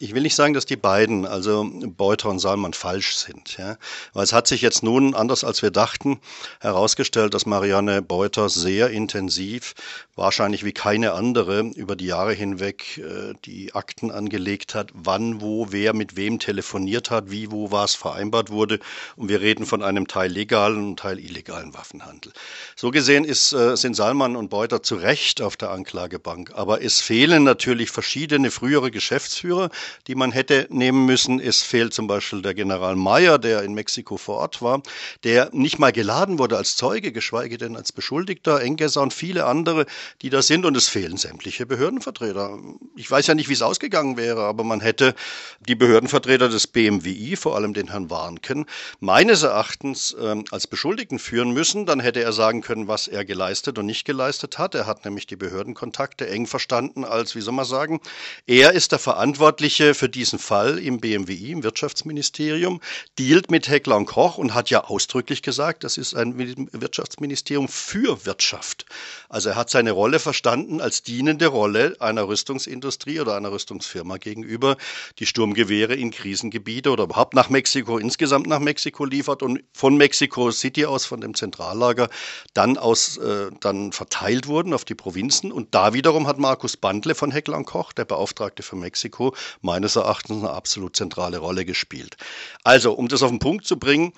Ich 0.00 0.12
will 0.12 0.22
nicht 0.22 0.34
sagen, 0.34 0.54
dass 0.54 0.66
die 0.66 0.74
beiden, 0.74 1.24
also 1.24 1.70
Beuter 1.70 2.28
und 2.28 2.40
Salman, 2.40 2.72
falsch 2.72 3.14
sind. 3.14 3.56
Ja? 3.58 3.76
Weil 4.12 4.24
es 4.24 4.32
hat 4.32 4.48
sich 4.48 4.60
jetzt 4.60 4.82
nun, 4.82 5.14
anders 5.14 5.44
als 5.44 5.62
wir 5.62 5.70
dachten, 5.70 6.18
herausgestellt, 6.58 7.32
dass 7.32 7.46
Marianne 7.46 8.02
Beuter 8.02 8.48
sehr 8.48 8.90
intensiv, 8.90 9.74
wahrscheinlich 10.16 10.64
wie 10.64 10.72
keine 10.72 11.12
andere, 11.12 11.60
über 11.76 11.94
die 11.94 12.06
Jahre 12.06 12.32
hinweg 12.32 12.98
äh, 12.98 13.34
die 13.44 13.72
Akten 13.76 14.10
angelegt 14.10 14.74
hat, 14.74 14.90
wann, 14.94 15.40
wo, 15.40 15.68
wer 15.70 15.94
mit 15.94 16.16
wem 16.16 16.40
telefoniert 16.40 17.12
hat, 17.12 17.30
wie, 17.30 17.52
wo 17.52 17.70
was 17.70 17.94
vereinbart 17.94 18.50
wurde. 18.50 18.80
Und 19.14 19.28
wir 19.28 19.40
reden 19.40 19.64
von 19.64 19.84
einem 19.84 20.08
Teil 20.08 20.32
legalen 20.32 20.88
und 20.88 20.98
Teil 20.98 21.20
illegalen 21.20 21.72
Waffenhandel. 21.72 22.32
So 22.74 22.90
gesehen 22.90 23.24
ist, 23.24 23.52
äh, 23.52 23.76
sind 23.76 23.94
Salman 23.94 24.34
und 24.34 24.50
Beuter 24.50 24.82
zu 24.82 24.96
Recht 24.96 25.40
auf 25.40 25.56
der 25.56 25.70
Anklagebank. 25.70 26.50
Aber 26.56 26.82
es 26.82 27.00
fehlen 27.00 27.44
natürlich 27.44 27.92
verschiedene 27.92 28.50
frühere 28.50 28.90
Geschäftsführer, 28.90 29.70
die 30.06 30.14
man 30.14 30.32
hätte 30.32 30.66
nehmen 30.70 31.06
müssen. 31.06 31.40
Es 31.40 31.62
fehlt 31.62 31.94
zum 31.94 32.06
Beispiel 32.06 32.42
der 32.42 32.54
General 32.54 32.96
Meyer, 32.96 33.38
der 33.38 33.62
in 33.62 33.74
Mexiko 33.74 34.16
vor 34.16 34.36
Ort 34.36 34.62
war, 34.62 34.82
der 35.24 35.50
nicht 35.52 35.78
mal 35.78 35.92
geladen 35.92 36.38
wurde 36.38 36.56
als 36.56 36.76
Zeuge, 36.76 37.12
geschweige 37.12 37.58
denn 37.58 37.76
als 37.76 37.92
Beschuldigter, 37.92 38.60
Engesser 38.60 39.02
und 39.02 39.12
viele 39.12 39.46
andere, 39.46 39.86
die 40.22 40.30
da 40.30 40.42
sind. 40.42 40.64
Und 40.64 40.76
es 40.76 40.88
fehlen 40.88 41.16
sämtliche 41.16 41.66
Behördenvertreter. 41.66 42.58
Ich 42.96 43.10
weiß 43.10 43.26
ja 43.26 43.34
nicht, 43.34 43.48
wie 43.48 43.54
es 43.54 43.62
ausgegangen 43.62 44.16
wäre, 44.16 44.42
aber 44.44 44.64
man 44.64 44.80
hätte 44.80 45.14
die 45.60 45.74
Behördenvertreter 45.74 46.48
des 46.48 46.66
BMWI, 46.66 47.36
vor 47.36 47.56
allem 47.56 47.74
den 47.74 47.90
Herrn 47.90 48.10
Warnken, 48.10 48.66
meines 49.00 49.42
Erachtens 49.42 50.16
ähm, 50.20 50.44
als 50.50 50.66
Beschuldigten 50.66 51.18
führen 51.18 51.52
müssen. 51.52 51.86
Dann 51.86 52.00
hätte 52.00 52.22
er 52.22 52.32
sagen 52.32 52.60
können, 52.60 52.88
was 52.88 53.08
er 53.08 53.24
geleistet 53.24 53.78
und 53.78 53.86
nicht 53.86 54.04
geleistet 54.04 54.58
hat. 54.58 54.74
Er 54.74 54.86
hat 54.86 55.04
nämlich 55.04 55.26
die 55.26 55.36
Behördenkontakte 55.36 56.28
eng 56.28 56.46
verstanden 56.46 57.04
als, 57.04 57.34
wie 57.34 57.40
soll 57.40 57.54
man 57.54 57.64
sagen, 57.64 58.00
er 58.46 58.72
ist 58.72 58.92
der 58.92 58.98
Verantwortliche 58.98 59.73
Verantwortliche 59.74 59.94
für 59.94 60.08
diesen 60.08 60.38
Fall 60.38 60.78
im 60.78 61.00
BMWI, 61.00 61.52
im 61.52 61.62
Wirtschaftsministerium, 61.64 62.80
dealt 63.18 63.50
mit 63.50 63.68
Heckler 63.68 63.96
und 63.96 64.06
Koch 64.06 64.38
und 64.38 64.54
hat 64.54 64.70
ja 64.70 64.84
ausdrücklich 64.84 65.42
gesagt, 65.42 65.84
das 65.84 65.98
ist 65.98 66.14
ein 66.14 66.38
Wirtschaftsministerium 66.72 67.68
für 67.68 68.24
Wirtschaft. 68.24 68.86
Also 69.28 69.50
er 69.50 69.56
hat 69.56 69.70
seine 69.70 69.92
Rolle 69.92 70.18
verstanden 70.18 70.80
als 70.80 71.02
dienende 71.02 71.48
Rolle 71.48 71.96
einer 71.98 72.28
Rüstungsindustrie 72.28 73.20
oder 73.20 73.36
einer 73.36 73.50
Rüstungsfirma 73.50 74.18
gegenüber, 74.18 74.76
die 75.18 75.26
Sturmgewehre 75.26 75.94
in 75.94 76.10
Krisengebiete 76.10 76.90
oder 76.90 77.04
überhaupt 77.04 77.34
nach 77.34 77.50
Mexiko, 77.50 77.98
insgesamt 77.98 78.46
nach 78.46 78.60
Mexiko 78.60 79.04
liefert 79.04 79.42
und 79.42 79.64
von 79.72 79.96
Mexico 79.96 80.50
City 80.50 80.86
aus, 80.86 81.04
von 81.04 81.20
dem 81.20 81.34
Zentrallager, 81.34 82.08
dann 82.52 82.78
aus, 82.78 83.16
äh, 83.16 83.50
dann 83.60 83.92
verteilt 83.92 84.46
wurden 84.46 84.72
auf 84.72 84.84
die 84.84 84.94
Provinzen. 84.94 85.50
Und 85.50 85.74
da 85.74 85.94
wiederum 85.94 86.26
hat 86.26 86.38
Markus 86.38 86.76
Bandle 86.76 87.14
von 87.14 87.30
Heckler 87.30 87.56
und 87.56 87.64
Koch, 87.64 87.92
der 87.92 88.04
Beauftragte 88.04 88.62
für 88.62 88.76
Mexiko, 88.76 89.34
meines 89.64 89.96
Erachtens 89.96 90.38
eine 90.38 90.50
absolut 90.50 90.94
zentrale 90.94 91.38
Rolle 91.38 91.64
gespielt. 91.64 92.16
Also, 92.62 92.92
um 92.92 93.08
das 93.08 93.22
auf 93.22 93.30
den 93.30 93.40
Punkt 93.40 93.66
zu 93.66 93.78
bringen, 93.78 94.12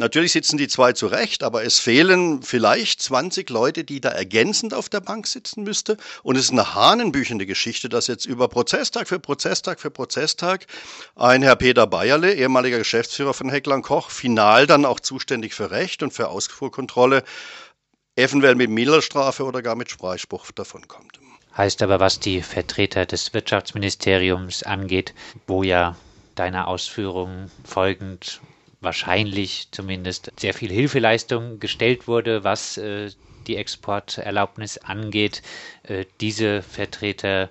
Natürlich 0.00 0.30
sitzen 0.30 0.58
die 0.58 0.68
zwei 0.68 0.92
zurecht, 0.92 1.42
aber 1.42 1.64
es 1.64 1.80
fehlen 1.80 2.40
vielleicht 2.44 3.02
20 3.02 3.50
Leute, 3.50 3.82
die 3.82 4.00
da 4.00 4.10
ergänzend 4.10 4.72
auf 4.72 4.88
der 4.88 5.00
Bank 5.00 5.26
sitzen 5.26 5.64
müsste. 5.64 5.96
Und 6.22 6.36
es 6.36 6.44
ist 6.44 6.52
eine 6.52 6.76
hahnenbüchende 6.76 7.46
Geschichte, 7.46 7.88
dass 7.88 8.06
jetzt 8.06 8.24
über 8.24 8.46
Prozesstag 8.46 9.08
für 9.08 9.18
Prozesstag 9.18 9.80
für 9.80 9.90
Prozesstag 9.90 10.66
ein 11.16 11.42
Herr 11.42 11.56
Peter 11.56 11.88
Bayerle, 11.88 12.32
ehemaliger 12.32 12.78
Geschäftsführer 12.78 13.34
von 13.34 13.48
Heckler 13.50 13.82
Koch, 13.82 14.10
final 14.10 14.68
dann 14.68 14.84
auch 14.84 15.00
zuständig 15.00 15.52
für 15.52 15.72
Recht 15.72 16.04
und 16.04 16.12
für 16.12 16.28
Ausfuhrkontrolle, 16.28 17.24
eventuell 18.14 18.54
mit 18.54 18.70
Milderstrafe 18.70 19.42
oder 19.42 19.62
gar 19.62 19.74
mit 19.74 19.90
Freispruch 19.90 20.52
davonkommt. 20.52 21.18
Heißt 21.56 21.82
aber, 21.82 21.98
was 22.00 22.20
die 22.20 22.42
Vertreter 22.42 23.06
des 23.06 23.34
Wirtschaftsministeriums 23.34 24.62
angeht, 24.62 25.14
wo 25.46 25.62
ja 25.62 25.96
deiner 26.34 26.68
Ausführung 26.68 27.50
folgend 27.64 28.40
wahrscheinlich 28.80 29.68
zumindest 29.72 30.32
sehr 30.38 30.54
viel 30.54 30.70
Hilfeleistung 30.70 31.58
gestellt 31.58 32.06
wurde, 32.06 32.44
was 32.44 32.76
äh, 32.76 33.10
die 33.48 33.56
Exporterlaubnis 33.56 34.78
angeht. 34.78 35.42
Äh, 35.82 36.04
diese 36.20 36.62
Vertreter 36.62 37.50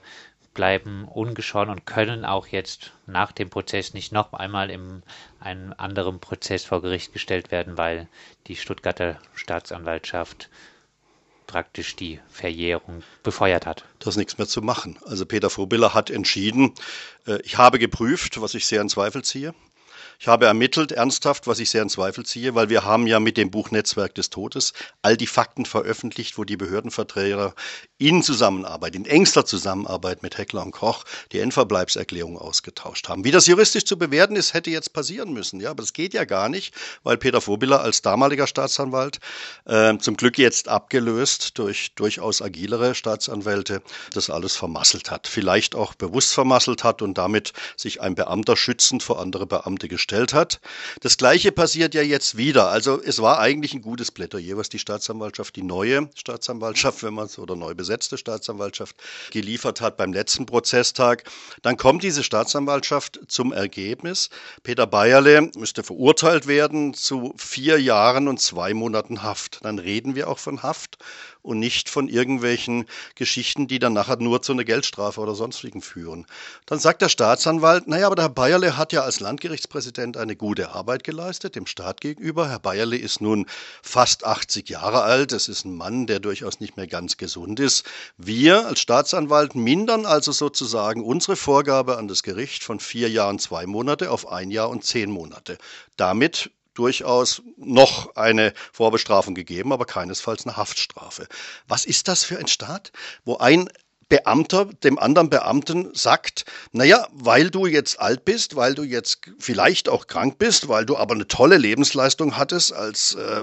bleiben 0.54 1.08
ungeschoren 1.08 1.70
und 1.70 1.86
können 1.86 2.26
auch 2.26 2.48
jetzt 2.48 2.92
nach 3.06 3.32
dem 3.32 3.50
Prozess 3.50 3.94
nicht 3.94 4.12
noch 4.12 4.34
einmal 4.34 4.72
in 4.72 5.04
einem 5.40 5.74
anderen 5.78 6.20
Prozess 6.20 6.66
vor 6.66 6.82
Gericht 6.82 7.14
gestellt 7.14 7.52
werden, 7.52 7.78
weil 7.78 8.08
die 8.48 8.56
Stuttgarter 8.56 9.20
Staatsanwaltschaft 9.36 10.50
praktisch 11.48 11.96
die 11.96 12.20
Verjährung 12.30 13.04
befeuert 13.24 13.66
hat. 13.66 13.86
Da 14.00 14.10
ist 14.10 14.18
nichts 14.18 14.38
mehr 14.38 14.48
zu 14.48 14.62
machen. 14.62 15.00
Also 15.06 15.26
Peter 15.26 15.50
Vorbiller 15.50 15.94
hat 15.94 16.10
entschieden, 16.10 16.74
äh, 17.26 17.42
ich 17.42 17.58
habe 17.58 17.80
geprüft, 17.80 18.40
was 18.42 18.54
ich 18.54 18.66
sehr 18.66 18.82
in 18.82 18.90
Zweifel 18.90 19.24
ziehe. 19.24 19.56
Ich 20.20 20.28
habe 20.28 20.48
ermittelt, 20.48 20.92
ernsthaft, 20.92 21.46
was 21.46 21.60
ich 21.60 21.70
sehr 21.70 21.84
in 21.84 21.90
Zweifel 21.90 22.26
ziehe, 22.26 22.56
weil 22.56 22.70
wir 22.70 22.84
haben 22.84 23.06
ja 23.06 23.20
mit 23.20 23.38
dem 23.38 23.52
Buch 23.52 23.70
Netzwerk 23.70 24.16
des 24.16 24.32
Todes 24.32 24.74
all 25.04 25.16
die 25.16 25.28
Fakten 25.28 25.64
veröffentlicht, 25.64 26.40
wo 26.40 26.44
die 26.44 26.58
Behördenvertreter 26.58 27.54
in 28.00 28.24
Zusammenarbeit, 28.24 28.96
in 28.96 29.06
engster 29.06 29.46
Zusammenarbeit 29.46 30.24
mit 30.24 30.40
Heckler 30.40 30.64
und 30.64 30.72
Koch 30.72 31.04
die 31.32 31.40
Endverbleibserklärung 31.40 32.36
ausgetauscht 32.36 33.10
haben. 33.10 33.26
Wie 33.26 33.32
das 33.32 33.46
juristisch 33.46 33.86
zu 33.86 33.96
bewerten 33.96 34.36
ist, 34.36 34.56
hätte 34.56 34.72
jetzt 34.72 34.92
passieren 34.92 35.34
müssen. 35.34 35.60
Ja, 35.60 35.70
aber 35.70 35.84
das 35.84 35.94
geht 35.94 36.16
ja 36.16 36.26
gar 36.26 36.50
nicht, 36.50 36.74
weil 37.04 37.18
Peter 37.18 37.40
Vorbiller 37.40 37.82
als 37.82 38.02
damaliger 38.02 38.48
Staatsanwalt, 38.48 39.20
äh, 39.66 40.00
zum 40.00 40.18
Glück 40.18 40.40
jetzt 40.40 40.68
abgelöst 40.68 41.60
durch 41.60 41.94
durchaus 41.94 42.42
agilere 42.42 42.96
Staatsanwälte, 42.96 43.84
das 44.14 44.32
alles 44.32 44.56
vermasselt 44.56 45.12
hat. 45.12 45.28
Vielleicht 45.28 45.76
auch 45.76 45.94
bewusst 45.94 46.34
vermasselt 46.34 46.84
hat 46.84 47.04
und 47.04 47.20
damit 47.20 47.54
sich 47.76 48.02
ein 48.02 48.16
Beamter 48.16 48.58
schützend 48.58 49.04
vor 49.04 49.20
andere 49.20 49.46
Beamte 49.46 49.88
gestellt 49.88 50.07
gestellt 50.08 50.34
hat. 50.34 50.62
Das 51.02 51.18
Gleiche 51.18 51.52
passiert 51.52 51.94
ja 51.94 52.02
jetzt 52.02 52.38
wieder. 52.38 52.70
Also 52.70 53.02
es 53.02 53.22
war 53.22 53.40
eigentlich 53.40 53.74
ein 53.74 53.82
gutes 53.82 54.10
Plädoyer, 54.10 54.56
was 54.56 54.70
die 54.70 54.80
Staatsanwaltschaft, 54.80 55.58
die 55.58 55.64
neue 55.64 56.10
Staatsanwaltschaft, 56.16 57.04
wenn 57.04 57.14
man 57.14 57.26
es, 57.26 57.38
oder 57.38 57.58
neu 57.58 57.76
besetzte 57.76 58.18
Staatsanwaltschaft 58.18 58.96
geliefert 59.32 59.82
hat 59.82 59.98
beim 59.98 60.14
letzten 60.14 60.46
Prozesstag. 60.46 61.26
Dann 61.62 61.76
kommt 61.76 62.04
diese 62.04 62.24
Staatsanwaltschaft 62.24 63.20
zum 63.28 63.52
Ergebnis, 63.52 64.30
Peter 64.64 64.88
Bayerle 64.88 65.52
müsste 65.58 65.84
verurteilt 65.84 66.48
werden 66.48 66.94
zu 66.94 67.34
vier 67.38 67.82
Jahren 67.82 68.30
und 68.30 68.40
zwei 68.40 68.74
Monaten 68.74 69.24
Haft. 69.24 69.66
Dann 69.66 69.78
reden 69.78 70.16
wir 70.16 70.30
auch 70.30 70.40
von 70.40 70.64
Haft 70.64 70.98
und 71.48 71.60
nicht 71.60 71.90
von 71.90 72.10
irgendwelchen 72.10 72.86
Geschichten, 73.16 73.68
die 73.68 73.80
dann 73.80 73.94
nachher 73.94 74.18
nur 74.18 74.42
zu 74.42 74.52
einer 74.52 74.66
Geldstrafe 74.66 75.22
oder 75.22 75.34
sonstigen 75.34 75.82
führen. 75.82 76.28
Dann 76.66 76.78
sagt 76.78 77.02
der 77.02 77.10
Staatsanwalt, 77.10 77.88
naja, 77.88 78.08
aber 78.08 78.16
der 78.16 78.26
Herr 78.26 78.30
Bayerle 78.30 78.78
hat 78.78 78.92
ja 78.92 79.02
als 79.02 79.22
Landgerichtspräsident 79.22 80.18
eine 80.18 80.36
gute 80.36 80.72
Arbeit 80.72 81.06
geleistet, 81.06 81.56
dem 81.56 81.66
Staat 81.66 82.02
gegenüber. 82.02 82.50
Herr 82.50 82.60
Bayerle 82.60 82.98
ist 82.98 83.22
nun 83.22 83.46
fast 83.82 84.26
80 84.26 84.70
Jahre 84.70 85.04
alt. 85.04 85.32
Es 85.32 85.48
ist 85.48 85.64
ein 85.64 85.76
Mann, 85.76 86.06
der 86.06 86.20
durchaus 86.20 86.60
nicht 86.60 86.76
mehr 86.76 86.88
ganz 86.88 87.16
gesund 87.16 87.62
ist. 87.62 87.86
Wir 88.18 88.68
als 88.68 88.82
Staatsanwalt 88.82 89.56
mindern 89.56 90.06
also 90.06 90.34
sozusagen 90.34 91.04
unsere 91.04 91.38
Vorgabe 91.38 91.98
an 91.98 92.10
das 92.10 92.24
Gericht 92.24 92.64
von 92.64 92.82
vier 92.82 93.10
Jahren 93.10 93.40
zwei 93.40 93.66
Monate 93.66 94.12
auf 94.12 94.30
ein 94.30 94.52
Jahr 94.52 94.70
und 94.70 94.84
zehn 94.84 95.10
Monate. 95.10 95.58
Damit 95.96 96.52
durchaus 96.78 97.42
noch 97.58 98.16
eine 98.16 98.54
Vorbestrafung 98.72 99.36
gegeben, 99.36 99.74
aber 99.74 99.86
keinesfalls 99.86 100.46
eine 100.46 100.58
Haftstrafe. 100.58 101.28
Was 101.68 101.86
ist 101.86 102.08
das 102.08 102.24
für 102.24 102.38
ein 102.38 102.48
Staat, 102.48 102.92
wo 103.26 103.38
ein 103.38 103.70
Beamter 104.10 104.66
dem 104.66 105.00
anderen 105.00 105.30
Beamten 105.30 105.94
sagt, 105.94 106.46
naja, 106.72 107.08
weil 107.12 107.50
du 107.50 107.66
jetzt 107.66 108.00
alt 108.00 108.24
bist, 108.24 108.56
weil 108.56 108.74
du 108.74 108.84
jetzt 108.84 109.20
vielleicht 109.38 109.90
auch 109.90 110.08
krank 110.08 110.38
bist, 110.38 110.70
weil 110.70 110.86
du 110.86 110.96
aber 110.96 111.14
eine 111.14 111.28
tolle 111.28 111.58
Lebensleistung 111.58 112.38
hattest 112.38 112.72
als 112.72 113.16
äh, 113.16 113.42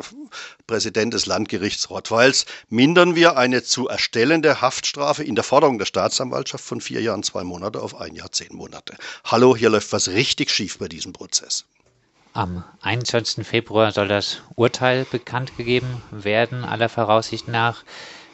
Präsident 0.67 1.13
des 1.13 1.27
Landgerichts 1.27 1.91
Rottweils, 1.91 2.47
mindern 2.71 3.15
wir 3.15 3.37
eine 3.37 3.63
zu 3.63 3.89
erstellende 3.89 4.63
Haftstrafe 4.63 5.23
in 5.23 5.35
der 5.35 5.45
Forderung 5.45 5.79
der 5.79 5.87
Staatsanwaltschaft 5.87 6.65
von 6.65 6.81
vier 6.81 7.03
Jahren 7.03 7.23
zwei 7.23 7.45
Monate 7.45 7.83
auf 7.83 8.01
ein 8.01 8.15
Jahr 8.15 8.33
zehn 8.33 8.57
Monate. 8.57 8.97
Hallo, 9.25 9.55
hier 9.55 9.69
läuft 9.69 9.93
was 9.93 10.09
richtig 10.09 10.51
schief 10.51 10.79
bei 10.79 10.89
diesem 10.89 11.13
Prozess. 11.13 11.67
Am 12.37 12.65
21. 12.81 13.47
Februar 13.47 13.93
soll 13.93 14.09
das 14.09 14.43
Urteil 14.57 15.07
bekannt 15.07 15.57
gegeben 15.57 16.03
werden, 16.11 16.65
aller 16.65 16.89
Voraussicht 16.89 17.47
nach. 17.47 17.85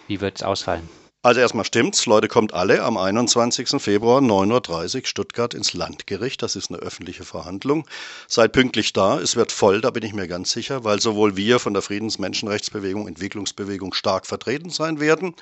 Wie 0.07 0.23
wird 0.23 0.38
es 0.38 0.42
ausfallen? 0.42 0.90
Also 1.23 1.43
erstmal 1.43 1.67
stimmt's, 1.67 2.07
Leute, 2.07 2.29
kommt 2.29 2.55
alle 2.55 2.83
am 2.83 2.97
21. 2.97 3.83
Februar 3.83 4.23
9.30 4.23 5.00
Uhr 5.00 5.07
Stuttgart 5.07 5.53
ins 5.53 5.75
Landgericht. 5.75 6.41
Das 6.41 6.57
ist 6.57 6.71
eine 6.71 6.79
öffentliche 6.79 7.25
Verhandlung. 7.25 7.87
Seid 8.27 8.53
pünktlich 8.53 8.95
da, 8.95 9.21
es 9.21 9.37
wird 9.37 9.53
voll, 9.53 9.83
da 9.83 9.91
bin 9.91 10.03
ich 10.03 10.15
mir 10.15 10.29
ganz 10.29 10.50
sicher, 10.50 10.83
weil 10.83 10.99
sowohl 10.99 11.37
wir 11.37 11.59
von 11.59 11.75
der 11.75 11.83
Friedens-, 11.83 12.19
Menschenrechtsbewegung, 12.19 13.07
Entwicklungsbewegung 13.07 13.93
stark 13.93 14.27
vertreten 14.27 14.71
sein 14.71 14.99
werden, 14.99 15.35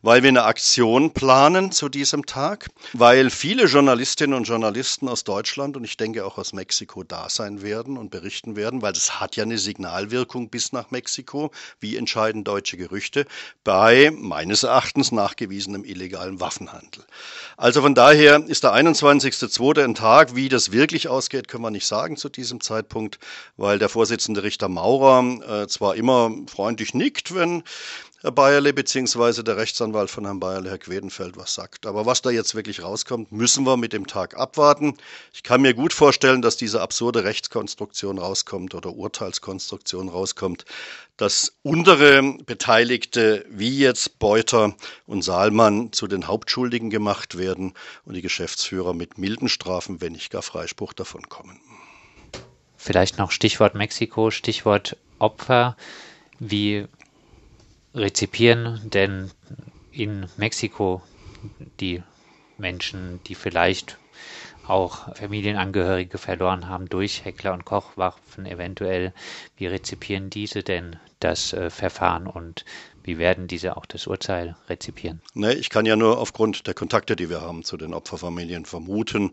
weil 0.00 0.22
wir 0.22 0.30
eine 0.30 0.44
Aktion 0.44 1.12
planen 1.12 1.72
zu 1.72 1.90
diesem 1.90 2.24
Tag, 2.24 2.70
weil 2.94 3.28
viele 3.28 3.66
Journalistinnen 3.66 4.34
und 4.34 4.44
Journalisten 4.44 5.10
aus 5.10 5.24
Deutschland 5.24 5.76
und 5.76 5.84
ich 5.84 5.98
denke 5.98 6.24
auch 6.24 6.38
aus 6.38 6.54
Mexiko 6.54 7.02
da 7.02 7.28
sein 7.28 7.60
werden 7.60 7.98
und 7.98 8.10
berichten 8.10 8.56
werden, 8.56 8.80
weil 8.80 8.94
das 8.94 9.20
hat 9.20 9.36
ja 9.36 9.42
eine 9.42 9.58
Signalwirkung 9.58 10.48
bis 10.48 10.72
nach 10.72 10.90
Mexiko. 10.90 11.50
Wie 11.80 11.98
entscheiden 11.98 12.44
deutsche 12.44 12.78
Gerüchte 12.78 13.26
bei 13.62 14.10
meines 14.10 14.62
Erachtens 14.62 15.12
nachgewiesenem 15.18 15.84
illegalen 15.84 16.40
Waffenhandel. 16.40 17.04
Also 17.56 17.82
von 17.82 17.94
daher 17.94 18.44
ist 18.46 18.62
der 18.62 18.72
21.02. 18.72 19.82
ein 19.82 19.94
Tag, 19.96 20.36
wie 20.36 20.48
das 20.48 20.70
wirklich 20.70 21.08
ausgeht, 21.08 21.48
können 21.48 21.64
wir 21.64 21.72
nicht 21.72 21.86
sagen 21.86 22.16
zu 22.16 22.28
diesem 22.28 22.60
Zeitpunkt, 22.60 23.18
weil 23.56 23.80
der 23.80 23.88
Vorsitzende 23.88 24.44
Richter 24.44 24.68
Maurer 24.68 25.62
äh, 25.62 25.66
zwar 25.66 25.96
immer 25.96 26.30
freundlich 26.46 26.94
nickt, 26.94 27.34
wenn 27.34 27.64
Herr 28.20 28.32
Bayerle 28.32 28.72
bzw. 28.72 29.44
der 29.44 29.56
Rechtsanwalt 29.56 30.10
von 30.10 30.24
Herrn 30.24 30.40
Bayerle, 30.40 30.70
Herr 30.70 30.78
Quedenfeld, 30.78 31.36
was 31.36 31.54
sagt. 31.54 31.86
Aber 31.86 32.04
was 32.04 32.20
da 32.20 32.30
jetzt 32.30 32.56
wirklich 32.56 32.82
rauskommt, 32.82 33.30
müssen 33.30 33.64
wir 33.64 33.76
mit 33.76 33.92
dem 33.92 34.08
Tag 34.08 34.36
abwarten. 34.36 34.94
Ich 35.32 35.44
kann 35.44 35.62
mir 35.62 35.72
gut 35.72 35.92
vorstellen, 35.92 36.42
dass 36.42 36.56
diese 36.56 36.80
absurde 36.80 37.22
Rechtskonstruktion 37.22 38.18
rauskommt 38.18 38.74
oder 38.74 38.92
Urteilskonstruktion 38.92 40.08
rauskommt, 40.08 40.64
dass 41.16 41.52
untere 41.62 42.38
Beteiligte 42.44 43.46
wie 43.50 43.78
jetzt 43.78 44.18
Beuter 44.18 44.74
und 45.06 45.22
Saalmann 45.22 45.92
zu 45.92 46.08
den 46.08 46.26
Hauptschuldigen 46.26 46.90
gemacht 46.90 47.38
werden 47.38 47.72
und 48.04 48.14
die 48.14 48.22
Geschäftsführer 48.22 48.94
mit 48.94 49.16
milden 49.16 49.48
Strafen, 49.48 50.00
wenn 50.00 50.14
nicht 50.14 50.32
gar 50.32 50.42
Freispruch 50.42 50.92
davon 50.92 51.28
kommen. 51.28 51.60
Vielleicht 52.76 53.16
noch 53.16 53.30
Stichwort 53.30 53.76
Mexiko, 53.76 54.32
Stichwort 54.32 54.96
Opfer. 55.20 55.76
Wie 56.40 56.86
rezipieren 57.94 58.80
denn 58.90 59.30
in 59.90 60.28
Mexiko 60.36 61.02
die 61.80 62.02
Menschen, 62.56 63.22
die 63.24 63.34
vielleicht 63.34 63.98
auch 64.66 65.14
Familienangehörige 65.16 66.18
verloren 66.18 66.68
haben 66.68 66.88
durch 66.88 67.24
Heckler 67.24 67.54
und 67.54 67.64
Kochwaffen 67.64 68.44
eventuell. 68.46 69.14
Wie 69.56 69.66
rezipieren 69.66 70.28
diese 70.28 70.62
denn 70.62 70.96
das 71.20 71.52
äh, 71.52 71.70
Verfahren 71.70 72.26
und 72.26 72.64
wie 73.08 73.16
werden 73.16 73.46
diese 73.46 73.78
auch 73.78 73.86
das 73.86 74.06
Urteil 74.06 74.54
rezipieren? 74.68 75.22
Nee, 75.32 75.54
ich 75.54 75.70
kann 75.70 75.86
ja 75.86 75.96
nur 75.96 76.18
aufgrund 76.18 76.66
der 76.66 76.74
Kontakte, 76.74 77.16
die 77.16 77.30
wir 77.30 77.40
haben 77.40 77.64
zu 77.64 77.78
den 77.78 77.94
Opferfamilien 77.94 78.66
vermuten. 78.66 79.32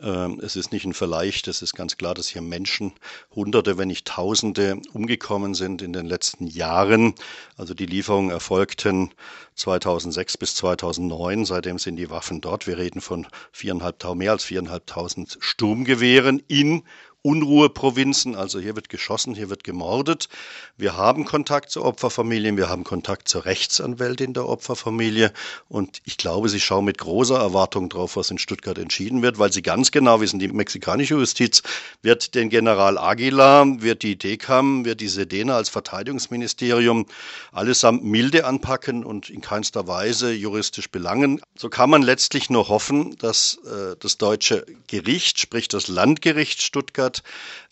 Ähm, 0.00 0.40
es 0.40 0.54
ist 0.54 0.70
nicht 0.70 0.84
ein 0.84 0.94
Verleicht, 0.94 1.48
es 1.48 1.60
ist 1.60 1.74
ganz 1.74 1.96
klar, 1.96 2.14
dass 2.14 2.28
hier 2.28 2.42
Menschen, 2.42 2.92
Hunderte, 3.34 3.76
wenn 3.76 3.88
nicht 3.88 4.06
Tausende, 4.06 4.80
umgekommen 4.92 5.54
sind 5.54 5.82
in 5.82 5.92
den 5.92 6.06
letzten 6.06 6.46
Jahren. 6.46 7.12
Also 7.56 7.74
die 7.74 7.86
Lieferungen 7.86 8.30
erfolgten 8.30 9.10
2006 9.56 10.36
bis 10.36 10.54
2009. 10.54 11.44
Seitdem 11.44 11.80
sind 11.80 11.96
die 11.96 12.10
Waffen 12.10 12.40
dort. 12.40 12.68
Wir 12.68 12.78
reden 12.78 13.00
von 13.00 13.26
viereinhalbtausend, 13.50 14.18
mehr 14.20 14.30
als 14.30 14.44
viereinhalbtausend 14.44 15.38
Sturmgewehren 15.40 16.40
in 16.46 16.84
Unruheprovinzen. 17.28 18.34
Also 18.34 18.58
hier 18.58 18.74
wird 18.74 18.88
geschossen, 18.88 19.34
hier 19.34 19.50
wird 19.50 19.62
gemordet. 19.62 20.30
Wir 20.78 20.96
haben 20.96 21.26
Kontakt 21.26 21.70
zu 21.70 21.84
Opferfamilien, 21.84 22.56
wir 22.56 22.70
haben 22.70 22.84
Kontakt 22.84 23.28
zur 23.28 23.44
Rechtsanwältin 23.44 24.32
der 24.32 24.48
Opferfamilie. 24.48 25.30
Und 25.68 26.00
ich 26.06 26.16
glaube, 26.16 26.48
sie 26.48 26.58
schauen 26.58 26.86
mit 26.86 26.96
großer 26.96 27.36
Erwartung 27.38 27.90
drauf, 27.90 28.16
was 28.16 28.30
in 28.30 28.38
Stuttgart 28.38 28.78
entschieden 28.78 29.20
wird, 29.20 29.38
weil 29.38 29.52
sie 29.52 29.60
ganz 29.60 29.90
genau 29.90 30.22
wissen, 30.22 30.38
die 30.38 30.48
mexikanische 30.48 31.16
Justiz 31.16 31.62
wird 32.00 32.34
den 32.34 32.48
General 32.48 32.96
Aguilar, 32.96 33.82
wird 33.82 34.04
die 34.04 34.16
DECAM, 34.16 34.86
wird 34.86 35.02
die 35.02 35.08
Sedena 35.08 35.56
als 35.56 35.68
Verteidigungsministerium 35.68 37.04
allesamt 37.52 38.04
milde 38.04 38.46
anpacken 38.46 39.04
und 39.04 39.28
in 39.28 39.42
keinster 39.42 39.86
Weise 39.86 40.32
juristisch 40.32 40.90
belangen. 40.90 41.42
So 41.58 41.68
kann 41.68 41.90
man 41.90 42.00
letztlich 42.00 42.48
nur 42.48 42.70
hoffen, 42.70 43.16
dass 43.18 43.58
äh, 43.66 43.96
das 44.00 44.16
deutsche 44.16 44.64
Gericht, 44.86 45.40
sprich 45.40 45.68
das 45.68 45.88
Landgericht 45.88 46.62
Stuttgart, 46.62 47.17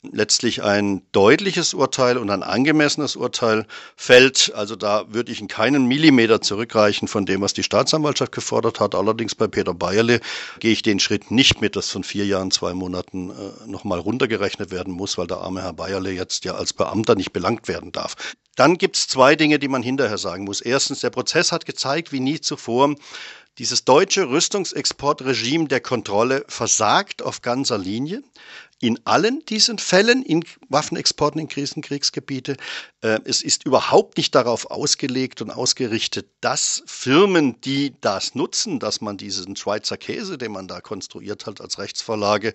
letztlich 0.03 0.63
ein 0.63 1.03
deutliches 1.13 1.75
Urteil 1.75 2.19
und 2.19 2.31
ein 2.31 2.43
angemessenes 2.43 3.17
Urteil 3.17 3.67
fällt. 3.97 4.53
Also 4.55 4.77
da 4.77 5.05
würde 5.09 5.33
ich 5.33 5.41
in 5.41 5.49
keinen 5.49 5.87
Millimeter 5.87 6.41
zurückreichen 6.41 7.09
von 7.09 7.27
dem, 7.27 7.41
was 7.41 7.53
die 7.53 7.63
Staatsanwaltschaft 7.63 8.33
gefordert 8.33 8.81
hat. 8.81 8.95
Allerdings 8.95 9.35
bei 9.35 9.49
Peter 9.49 9.75
Bayerle 9.75 10.21
gehe 10.61 10.73
ich 10.73 10.83
den 10.83 11.01
Schritt 11.01 11.31
nicht 11.31 11.61
mit, 11.61 11.77
dass 11.77 11.91
von 11.91 12.05
vier 12.05 12.27
Jahren, 12.27 12.51
zwei 12.51 12.75
Monaten 12.75 13.31
äh, 13.31 13.67
nochmal 13.67 13.99
runtergerechnet 13.99 14.71
werden 14.71 14.93
muss, 14.93 15.19
weil 15.19 15.27
der 15.27 15.39
arme 15.39 15.63
Herr 15.63 15.73
Bayerle 15.73 16.11
jetzt 16.11 16.45
ja 16.45 16.55
als 16.55 16.73
Beamter 16.73 17.15
nicht 17.15 17.33
belangt 17.33 17.69
werden 17.69 17.93
darf. 17.93 18.15
Dann 18.55 18.79
gibt 18.79 18.97
es 18.97 19.07
zwei 19.07 19.37
Dinge, 19.37 19.59
die 19.59 19.69
man 19.69 19.83
hinterher 19.83 20.19
sagen 20.19 20.45
muss. 20.45 20.61
Erstens, 20.61 21.01
der 21.01 21.11
Prozess 21.11 21.53
hat 21.53 21.67
gezeigt, 21.67 22.13
wie 22.13 22.21
nie 22.21 22.41
zuvor, 22.41 22.95
dieses 23.59 23.85
deutsche 23.85 24.29
Rüstungsexportregime 24.29 25.67
der 25.67 25.81
Kontrolle 25.81 26.45
versagt 26.47 27.23
auf 27.23 27.41
ganzer 27.41 27.79
Linie 27.79 28.23
in 28.81 29.01
allen 29.05 29.45
diesen 29.47 29.79
Fällen, 29.79 30.23
in 30.23 30.45
Waffenexporten 30.69 31.41
in 31.41 31.49
Krisenkriegsgebiete. 31.49 32.57
Äh, 33.01 33.21
es 33.25 33.43
ist 33.43 33.65
überhaupt 33.65 34.19
nicht 34.19 34.35
darauf 34.35 34.71
ausgelegt 34.71 35.41
und 35.41 35.51
ausgerichtet, 35.51 36.29
dass 36.41 36.83
Firmen, 36.87 37.61
die 37.63 37.95
das 38.01 38.35
nutzen, 38.35 38.79
dass 38.79 39.01
man 39.01 39.17
diesen 39.17 39.57
Schweizer 39.57 39.97
Käse, 39.97 40.37
den 40.37 40.53
man 40.53 40.69
da 40.69 40.81
konstruiert 40.81 41.47
hat 41.47 41.61
als 41.61 41.79
Rechtsvorlage, 41.79 42.53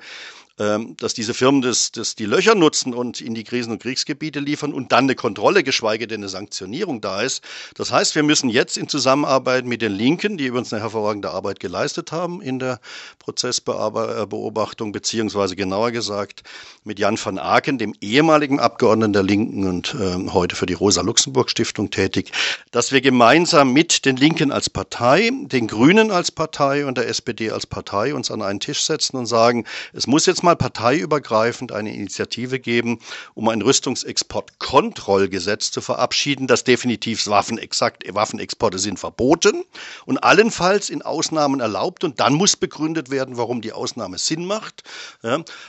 dass 0.98 1.14
diese 1.14 1.34
Firmen 1.34 1.62
das, 1.62 1.92
das 1.92 2.16
die 2.16 2.26
Löcher 2.26 2.56
nutzen 2.56 2.94
und 2.94 3.22
in 3.22 3.34
die 3.34 3.44
Krisen- 3.44 3.72
und 3.72 3.82
Kriegsgebiete 3.82 4.40
liefern 4.40 4.74
und 4.74 4.92
dann 4.92 5.06
eine 5.06 5.16
Kontrolle, 5.16 5.64
geschweige 5.64 6.08
denn 6.08 6.22
eine 6.22 6.30
Sanktionierung 6.30 7.02
da 7.02 7.22
ist. 7.22 7.44
Das 7.76 7.92
heißt, 7.92 8.16
wir 8.16 8.24
müssen 8.24 8.50
jetzt 8.50 8.78
in 8.78 8.88
Zusammenarbeit 8.88 9.66
mit 9.66 9.82
den 9.82 9.94
Linken, 9.94 10.38
die 10.38 10.46
übrigens 10.46 10.72
eine 10.74 10.82
hervorragende 10.82 11.32
Arbeit 11.32 11.60
geleistet 11.60 12.12
haben 12.12 12.42
in 12.42 12.60
der 12.60 12.80
Prozessbeobachtung, 13.20 14.92
beziehungsweise 14.92 15.56
genauer 15.56 15.92
gesagt 15.92 16.44
mit 16.84 17.00
Jan 17.00 17.18
van 17.24 17.38
Aken, 17.38 17.78
dem 17.78 17.94
ehemaligen 18.02 18.60
Abgeordneten 18.60 19.14
der 19.14 19.24
Linken 19.24 19.68
und 19.68 19.96
äh, 19.96 20.30
heute 20.32 20.56
für 20.56 20.66
die 20.66 20.74
Rosa-Luxemburg-Stiftung 20.74 21.90
tätig, 21.90 22.32
dass 22.72 22.92
wir 22.92 23.02
gemeinsam 23.02 23.74
mit 23.74 24.06
den 24.06 24.18
Linken 24.18 24.52
als 24.52 24.70
Partei, 24.70 25.32
den 25.44 25.68
Grünen 25.68 26.12
als 26.12 26.32
Partei 26.32 26.86
und 26.86 26.98
der 26.98 27.08
SPD 27.08 27.52
als 27.52 27.66
Partei 27.66 28.14
uns 28.14 28.32
an 28.32 28.42
einen 28.42 28.60
Tisch 28.60 28.84
setzen 28.84 29.18
und 29.18 29.26
sagen, 29.26 29.66
es 29.94 30.08
muss 30.08 30.26
jetzt 30.26 30.44
mal 30.44 30.51
mal 30.52 30.56
parteiübergreifend 30.56 31.72
eine 31.72 31.94
Initiative 31.94 32.60
geben, 32.60 33.00
um 33.34 33.48
ein 33.48 33.62
Rüstungsexportkontrollgesetz 33.62 35.72
zu 35.72 35.82
verabschieden, 35.82 36.48
das 36.48 36.64
definitiv 36.64 37.28
Waffenexakt, 37.28 38.04
Waffenexporte 38.14 38.80
sind 38.80 39.00
verboten 39.00 39.64
und 40.06 40.18
allenfalls 40.18 40.90
in 40.90 41.02
Ausnahmen 41.02 41.62
erlaubt. 41.62 42.04
Und 42.04 42.20
dann 42.20 42.34
muss 42.34 42.58
begründet 42.58 43.12
werden, 43.12 43.38
warum 43.38 43.62
die 43.62 43.72
Ausnahme 43.72 44.18
Sinn 44.18 44.46
macht. 44.46 44.84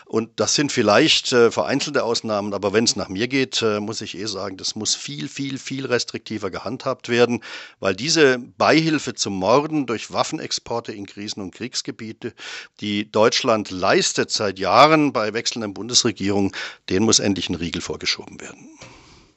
Und 0.07 0.31
das 0.37 0.55
sind 0.55 0.73
vielleicht 0.73 1.33
äh, 1.33 1.51
vereinzelte 1.51 2.03
Ausnahmen, 2.03 2.55
aber 2.55 2.73
wenn 2.73 2.85
es 2.85 2.97
nach 2.97 3.09
mir 3.09 3.29
geht, 3.29 3.63
äh, 3.63 3.81
muss 3.81 4.01
ich 4.01 4.19
eh 4.19 4.27
sagen, 4.27 4.57
das 4.57 4.75
muss 4.75 4.95
viel, 4.95 5.29
viel, 5.29 5.59
viel 5.59 5.87
restriktiver 5.87 6.51
gehandhabt 6.51 7.09
werden, 7.09 7.43
weil 7.79 7.95
diese 7.95 8.39
Beihilfe 8.39 9.15
zum 9.15 9.35
Morden 9.35 9.87
durch 9.87 10.13
Waffenexporte 10.13 10.93
in 10.93 11.07
Krisen- 11.07 11.43
und 11.43 11.55
Kriegsgebiete, 11.55 12.33
die 12.81 13.11
Deutschland 13.11 13.71
leistet 13.71 14.31
seit 14.31 14.59
Jahren, 14.63 15.13
bei 15.13 15.35
wechselnden 15.35 15.75
Bundesregierungen, 15.75 16.53
denen 16.89 17.05
muss 17.05 17.19
endlich 17.19 17.49
ein 17.51 17.55
Riegel 17.55 17.83
vorgeschoben 17.83 18.41
werden. 18.41 18.69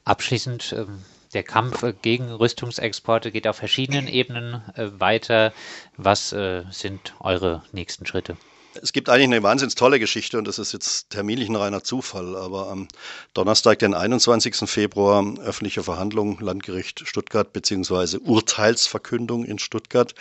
Abschließend, 0.04 0.74
ähm, 0.76 1.04
der 1.34 1.42
Kampf 1.42 1.84
gegen 2.00 2.32
Rüstungsexporte 2.32 3.30
geht 3.30 3.46
auf 3.46 3.56
verschiedenen 3.56 4.08
Ebenen 4.08 4.62
äh, 4.74 4.88
weiter. 4.98 5.52
Was 5.96 6.32
äh, 6.32 6.62
sind 6.70 7.14
eure 7.20 7.62
nächsten 7.72 8.06
Schritte? 8.06 8.36
Es 8.82 8.92
gibt 8.92 9.08
eigentlich 9.08 9.24
eine 9.24 9.42
wahnsinnig 9.42 9.74
tolle 9.74 9.98
Geschichte 9.98 10.38
und 10.38 10.46
das 10.46 10.58
ist 10.58 10.72
jetzt 10.72 11.10
terminlich 11.10 11.48
ein 11.48 11.56
reiner 11.56 11.82
Zufall, 11.82 12.36
aber 12.36 12.68
am 12.68 12.88
Donnerstag, 13.34 13.78
den 13.78 13.94
21. 13.94 14.68
Februar, 14.68 15.24
öffentliche 15.38 15.82
Verhandlung, 15.82 16.38
Landgericht 16.40 17.02
Stuttgart 17.06 17.52
beziehungsweise 17.52 18.20
Urteilsverkündung 18.20 19.44
in 19.44 19.58
Stuttgart. 19.58 20.14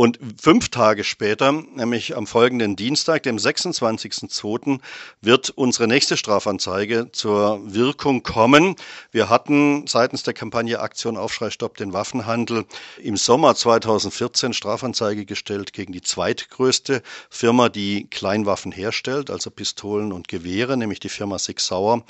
Und 0.00 0.18
fünf 0.40 0.70
Tage 0.70 1.04
später, 1.04 1.52
nämlich 1.52 2.16
am 2.16 2.26
folgenden 2.26 2.74
Dienstag, 2.74 3.22
dem 3.24 3.36
26.02., 3.36 4.80
wird 5.20 5.50
unsere 5.50 5.88
nächste 5.88 6.16
Strafanzeige 6.16 7.12
zur 7.12 7.60
Wirkung 7.74 8.22
kommen. 8.22 8.76
Wir 9.12 9.28
hatten 9.28 9.86
seitens 9.86 10.22
der 10.22 10.32
Kampagne 10.32 10.80
Aktion 10.80 11.18
Aufschrei 11.18 11.50
Stopp 11.50 11.76
den 11.76 11.92
Waffenhandel 11.92 12.64
im 12.96 13.18
Sommer 13.18 13.54
2014 13.54 14.54
Strafanzeige 14.54 15.26
gestellt 15.26 15.74
gegen 15.74 15.92
die 15.92 16.00
zweitgrößte 16.00 17.02
Firma, 17.28 17.68
die 17.68 18.06
Kleinwaffen 18.08 18.72
herstellt, 18.72 19.28
also 19.28 19.50
Pistolen 19.50 20.12
und 20.12 20.28
Gewehre, 20.28 20.78
nämlich 20.78 21.00
die 21.00 21.10
Firma 21.10 21.38
Sig 21.38 21.60
Sauer 21.60 22.04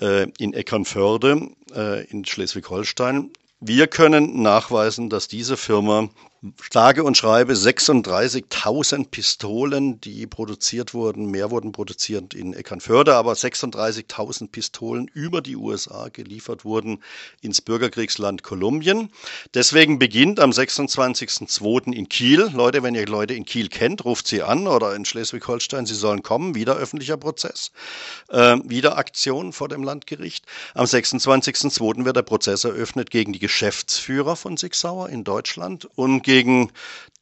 äh, 0.00 0.26
in 0.40 0.54
Eckernförde 0.54 1.50
äh, 1.72 2.04
in 2.06 2.24
Schleswig-Holstein. 2.24 3.30
Wir 3.60 3.86
können 3.86 4.42
nachweisen, 4.42 5.08
dass 5.08 5.28
diese 5.28 5.56
Firma 5.56 6.08
sage 6.72 7.04
und 7.04 7.16
schreibe 7.16 7.52
36.000 7.52 9.10
Pistolen, 9.10 10.00
die 10.00 10.26
produziert 10.26 10.92
wurden. 10.92 11.26
Mehr 11.30 11.52
wurden 11.52 11.70
produziert 11.70 12.34
in 12.34 12.52
Eckernförde, 12.52 13.14
aber 13.14 13.34
36.000 13.34 14.48
Pistolen 14.48 15.08
über 15.14 15.40
die 15.40 15.54
USA 15.54 16.08
geliefert 16.08 16.64
wurden 16.64 16.98
ins 17.42 17.60
Bürgerkriegsland 17.60 18.42
Kolumbien. 18.42 19.10
Deswegen 19.54 20.00
beginnt 20.00 20.40
am 20.40 20.50
26.02. 20.50 21.92
in 21.92 22.08
Kiel. 22.08 22.50
Leute, 22.52 22.82
wenn 22.82 22.96
ihr 22.96 23.06
Leute 23.06 23.34
in 23.34 23.44
Kiel 23.44 23.68
kennt, 23.68 24.04
ruft 24.04 24.26
sie 24.26 24.42
an 24.42 24.66
oder 24.66 24.96
in 24.96 25.04
Schleswig-Holstein, 25.04 25.86
sie 25.86 25.94
sollen 25.94 26.24
kommen. 26.24 26.56
Wieder 26.56 26.74
öffentlicher 26.74 27.18
Prozess. 27.18 27.70
Äh, 28.30 28.56
wieder 28.64 28.98
Aktion 28.98 29.52
vor 29.52 29.68
dem 29.68 29.84
Landgericht. 29.84 30.44
Am 30.74 30.86
26.02. 30.86 32.04
wird 32.04 32.16
der 32.16 32.22
Prozess 32.22 32.64
eröffnet 32.64 33.10
gegen 33.10 33.32
die 33.32 33.38
Geschäftsführer 33.38 34.34
von 34.34 34.56
Sig 34.56 34.74
Sauer 34.74 35.08
in 35.08 35.22
Deutschland 35.22 35.88
und 35.94 36.31
gegen 36.32 36.72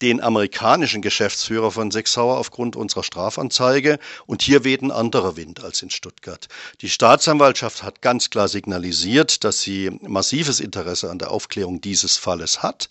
den 0.03 0.21
amerikanischen 0.21 1.03
Geschäftsführer 1.03 1.73
von 1.73 1.91
Sechsauer 1.91 2.39
aufgrund 2.39 2.77
unserer 2.77 3.03
Strafanzeige. 3.03 3.99
Und 4.25 4.41
hier 4.41 4.63
weht 4.63 4.83
ein 4.83 4.93
anderer 4.93 5.37
Wind 5.37 5.65
als 5.65 5.83
in 5.83 5.91
Stuttgart. 5.91 6.47
Die 6.81 6.89
Staatsanwaltschaft 6.89 7.83
hat 7.83 8.03
ganz 8.03 8.31
klar 8.31 8.47
signalisiert, 8.47 9.43
dass 9.43 9.63
sie 9.63 9.91
massives 10.03 10.61
Interesse 10.61 11.11
an 11.11 11.19
der 11.19 11.33
Aufklärung 11.33 11.81
dieses 11.81 12.17
Falles 12.19 12.63
hat. 12.63 12.89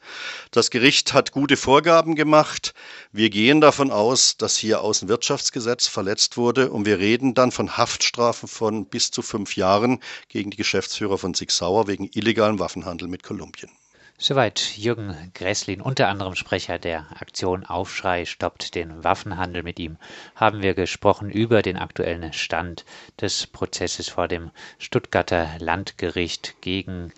Das 0.52 0.72
Gericht 0.72 1.14
hat 1.14 1.32
gute 1.32 1.56
Vorgaben 1.56 2.16
gemacht. 2.16 2.74
Wir 3.14 3.30
gehen 3.30 3.62
davon 3.62 3.92
aus, 3.92 4.36
dass 4.36 4.58
hier 4.58 4.82
Außenwirtschaftsgesetz 4.82 5.88
verletzt 5.88 6.36
wurde 6.36 6.70
und 6.70 6.86
wir 6.86 7.00
reden 7.00 7.34
dann 7.34 7.54
von 7.54 7.78
Haftstrafen 7.78 8.50
von 8.50 8.86
bis 8.86 9.10
zu 9.10 9.22
fünf 9.22 9.56
Jahren 9.56 10.02
gegen 10.28 10.52
die 10.52 10.58
Geschäftsführer 10.58 11.18
von 11.18 11.34
Sig 11.34 11.50
Sauer 11.50 11.88
wegen 11.88 12.10
illegalem 12.14 12.60
Waffenhandel 12.60 13.08
mit 13.08 13.24
Kolumbien. 13.24 13.72
Soweit 14.22 14.78
Jürgen 14.78 15.32
Gresslin, 15.34 15.80
unter 15.80 16.10
anderem 16.10 16.36
Sprecher 16.36 16.78
der 16.78 17.08
Aktion 17.22 17.66
Aufschrei 17.66 18.26
stoppt 18.26 18.76
den 18.76 19.02
Waffenhandel. 19.02 19.64
Mit 19.64 19.80
ihm 19.80 19.98
haben 20.36 20.62
wir 20.62 20.74
gesprochen 20.74 21.30
über 21.32 21.62
den 21.62 21.78
aktuellen 21.78 22.34
Stand 22.34 22.84
des 23.22 23.48
Prozesses 23.48 24.10
vor 24.10 24.28
dem 24.28 24.52
Stuttgarter 24.78 25.48
Landgericht 25.60 26.56
gegen 26.60 27.14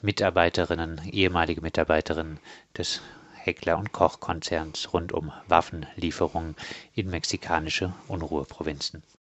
Mitarbeiterinnen, 0.00 1.02
ehemalige 1.12 1.60
Mitarbeiterinnen 1.60 2.40
des 2.78 3.02
Heckler 3.34 3.76
und 3.76 3.92
Koch 3.92 4.18
Konzerns 4.18 4.94
rund 4.94 5.12
um 5.12 5.30
Waffenlieferungen 5.48 6.56
in 6.94 7.10
mexikanische 7.10 7.92
Unruheprovinzen. 8.06 9.02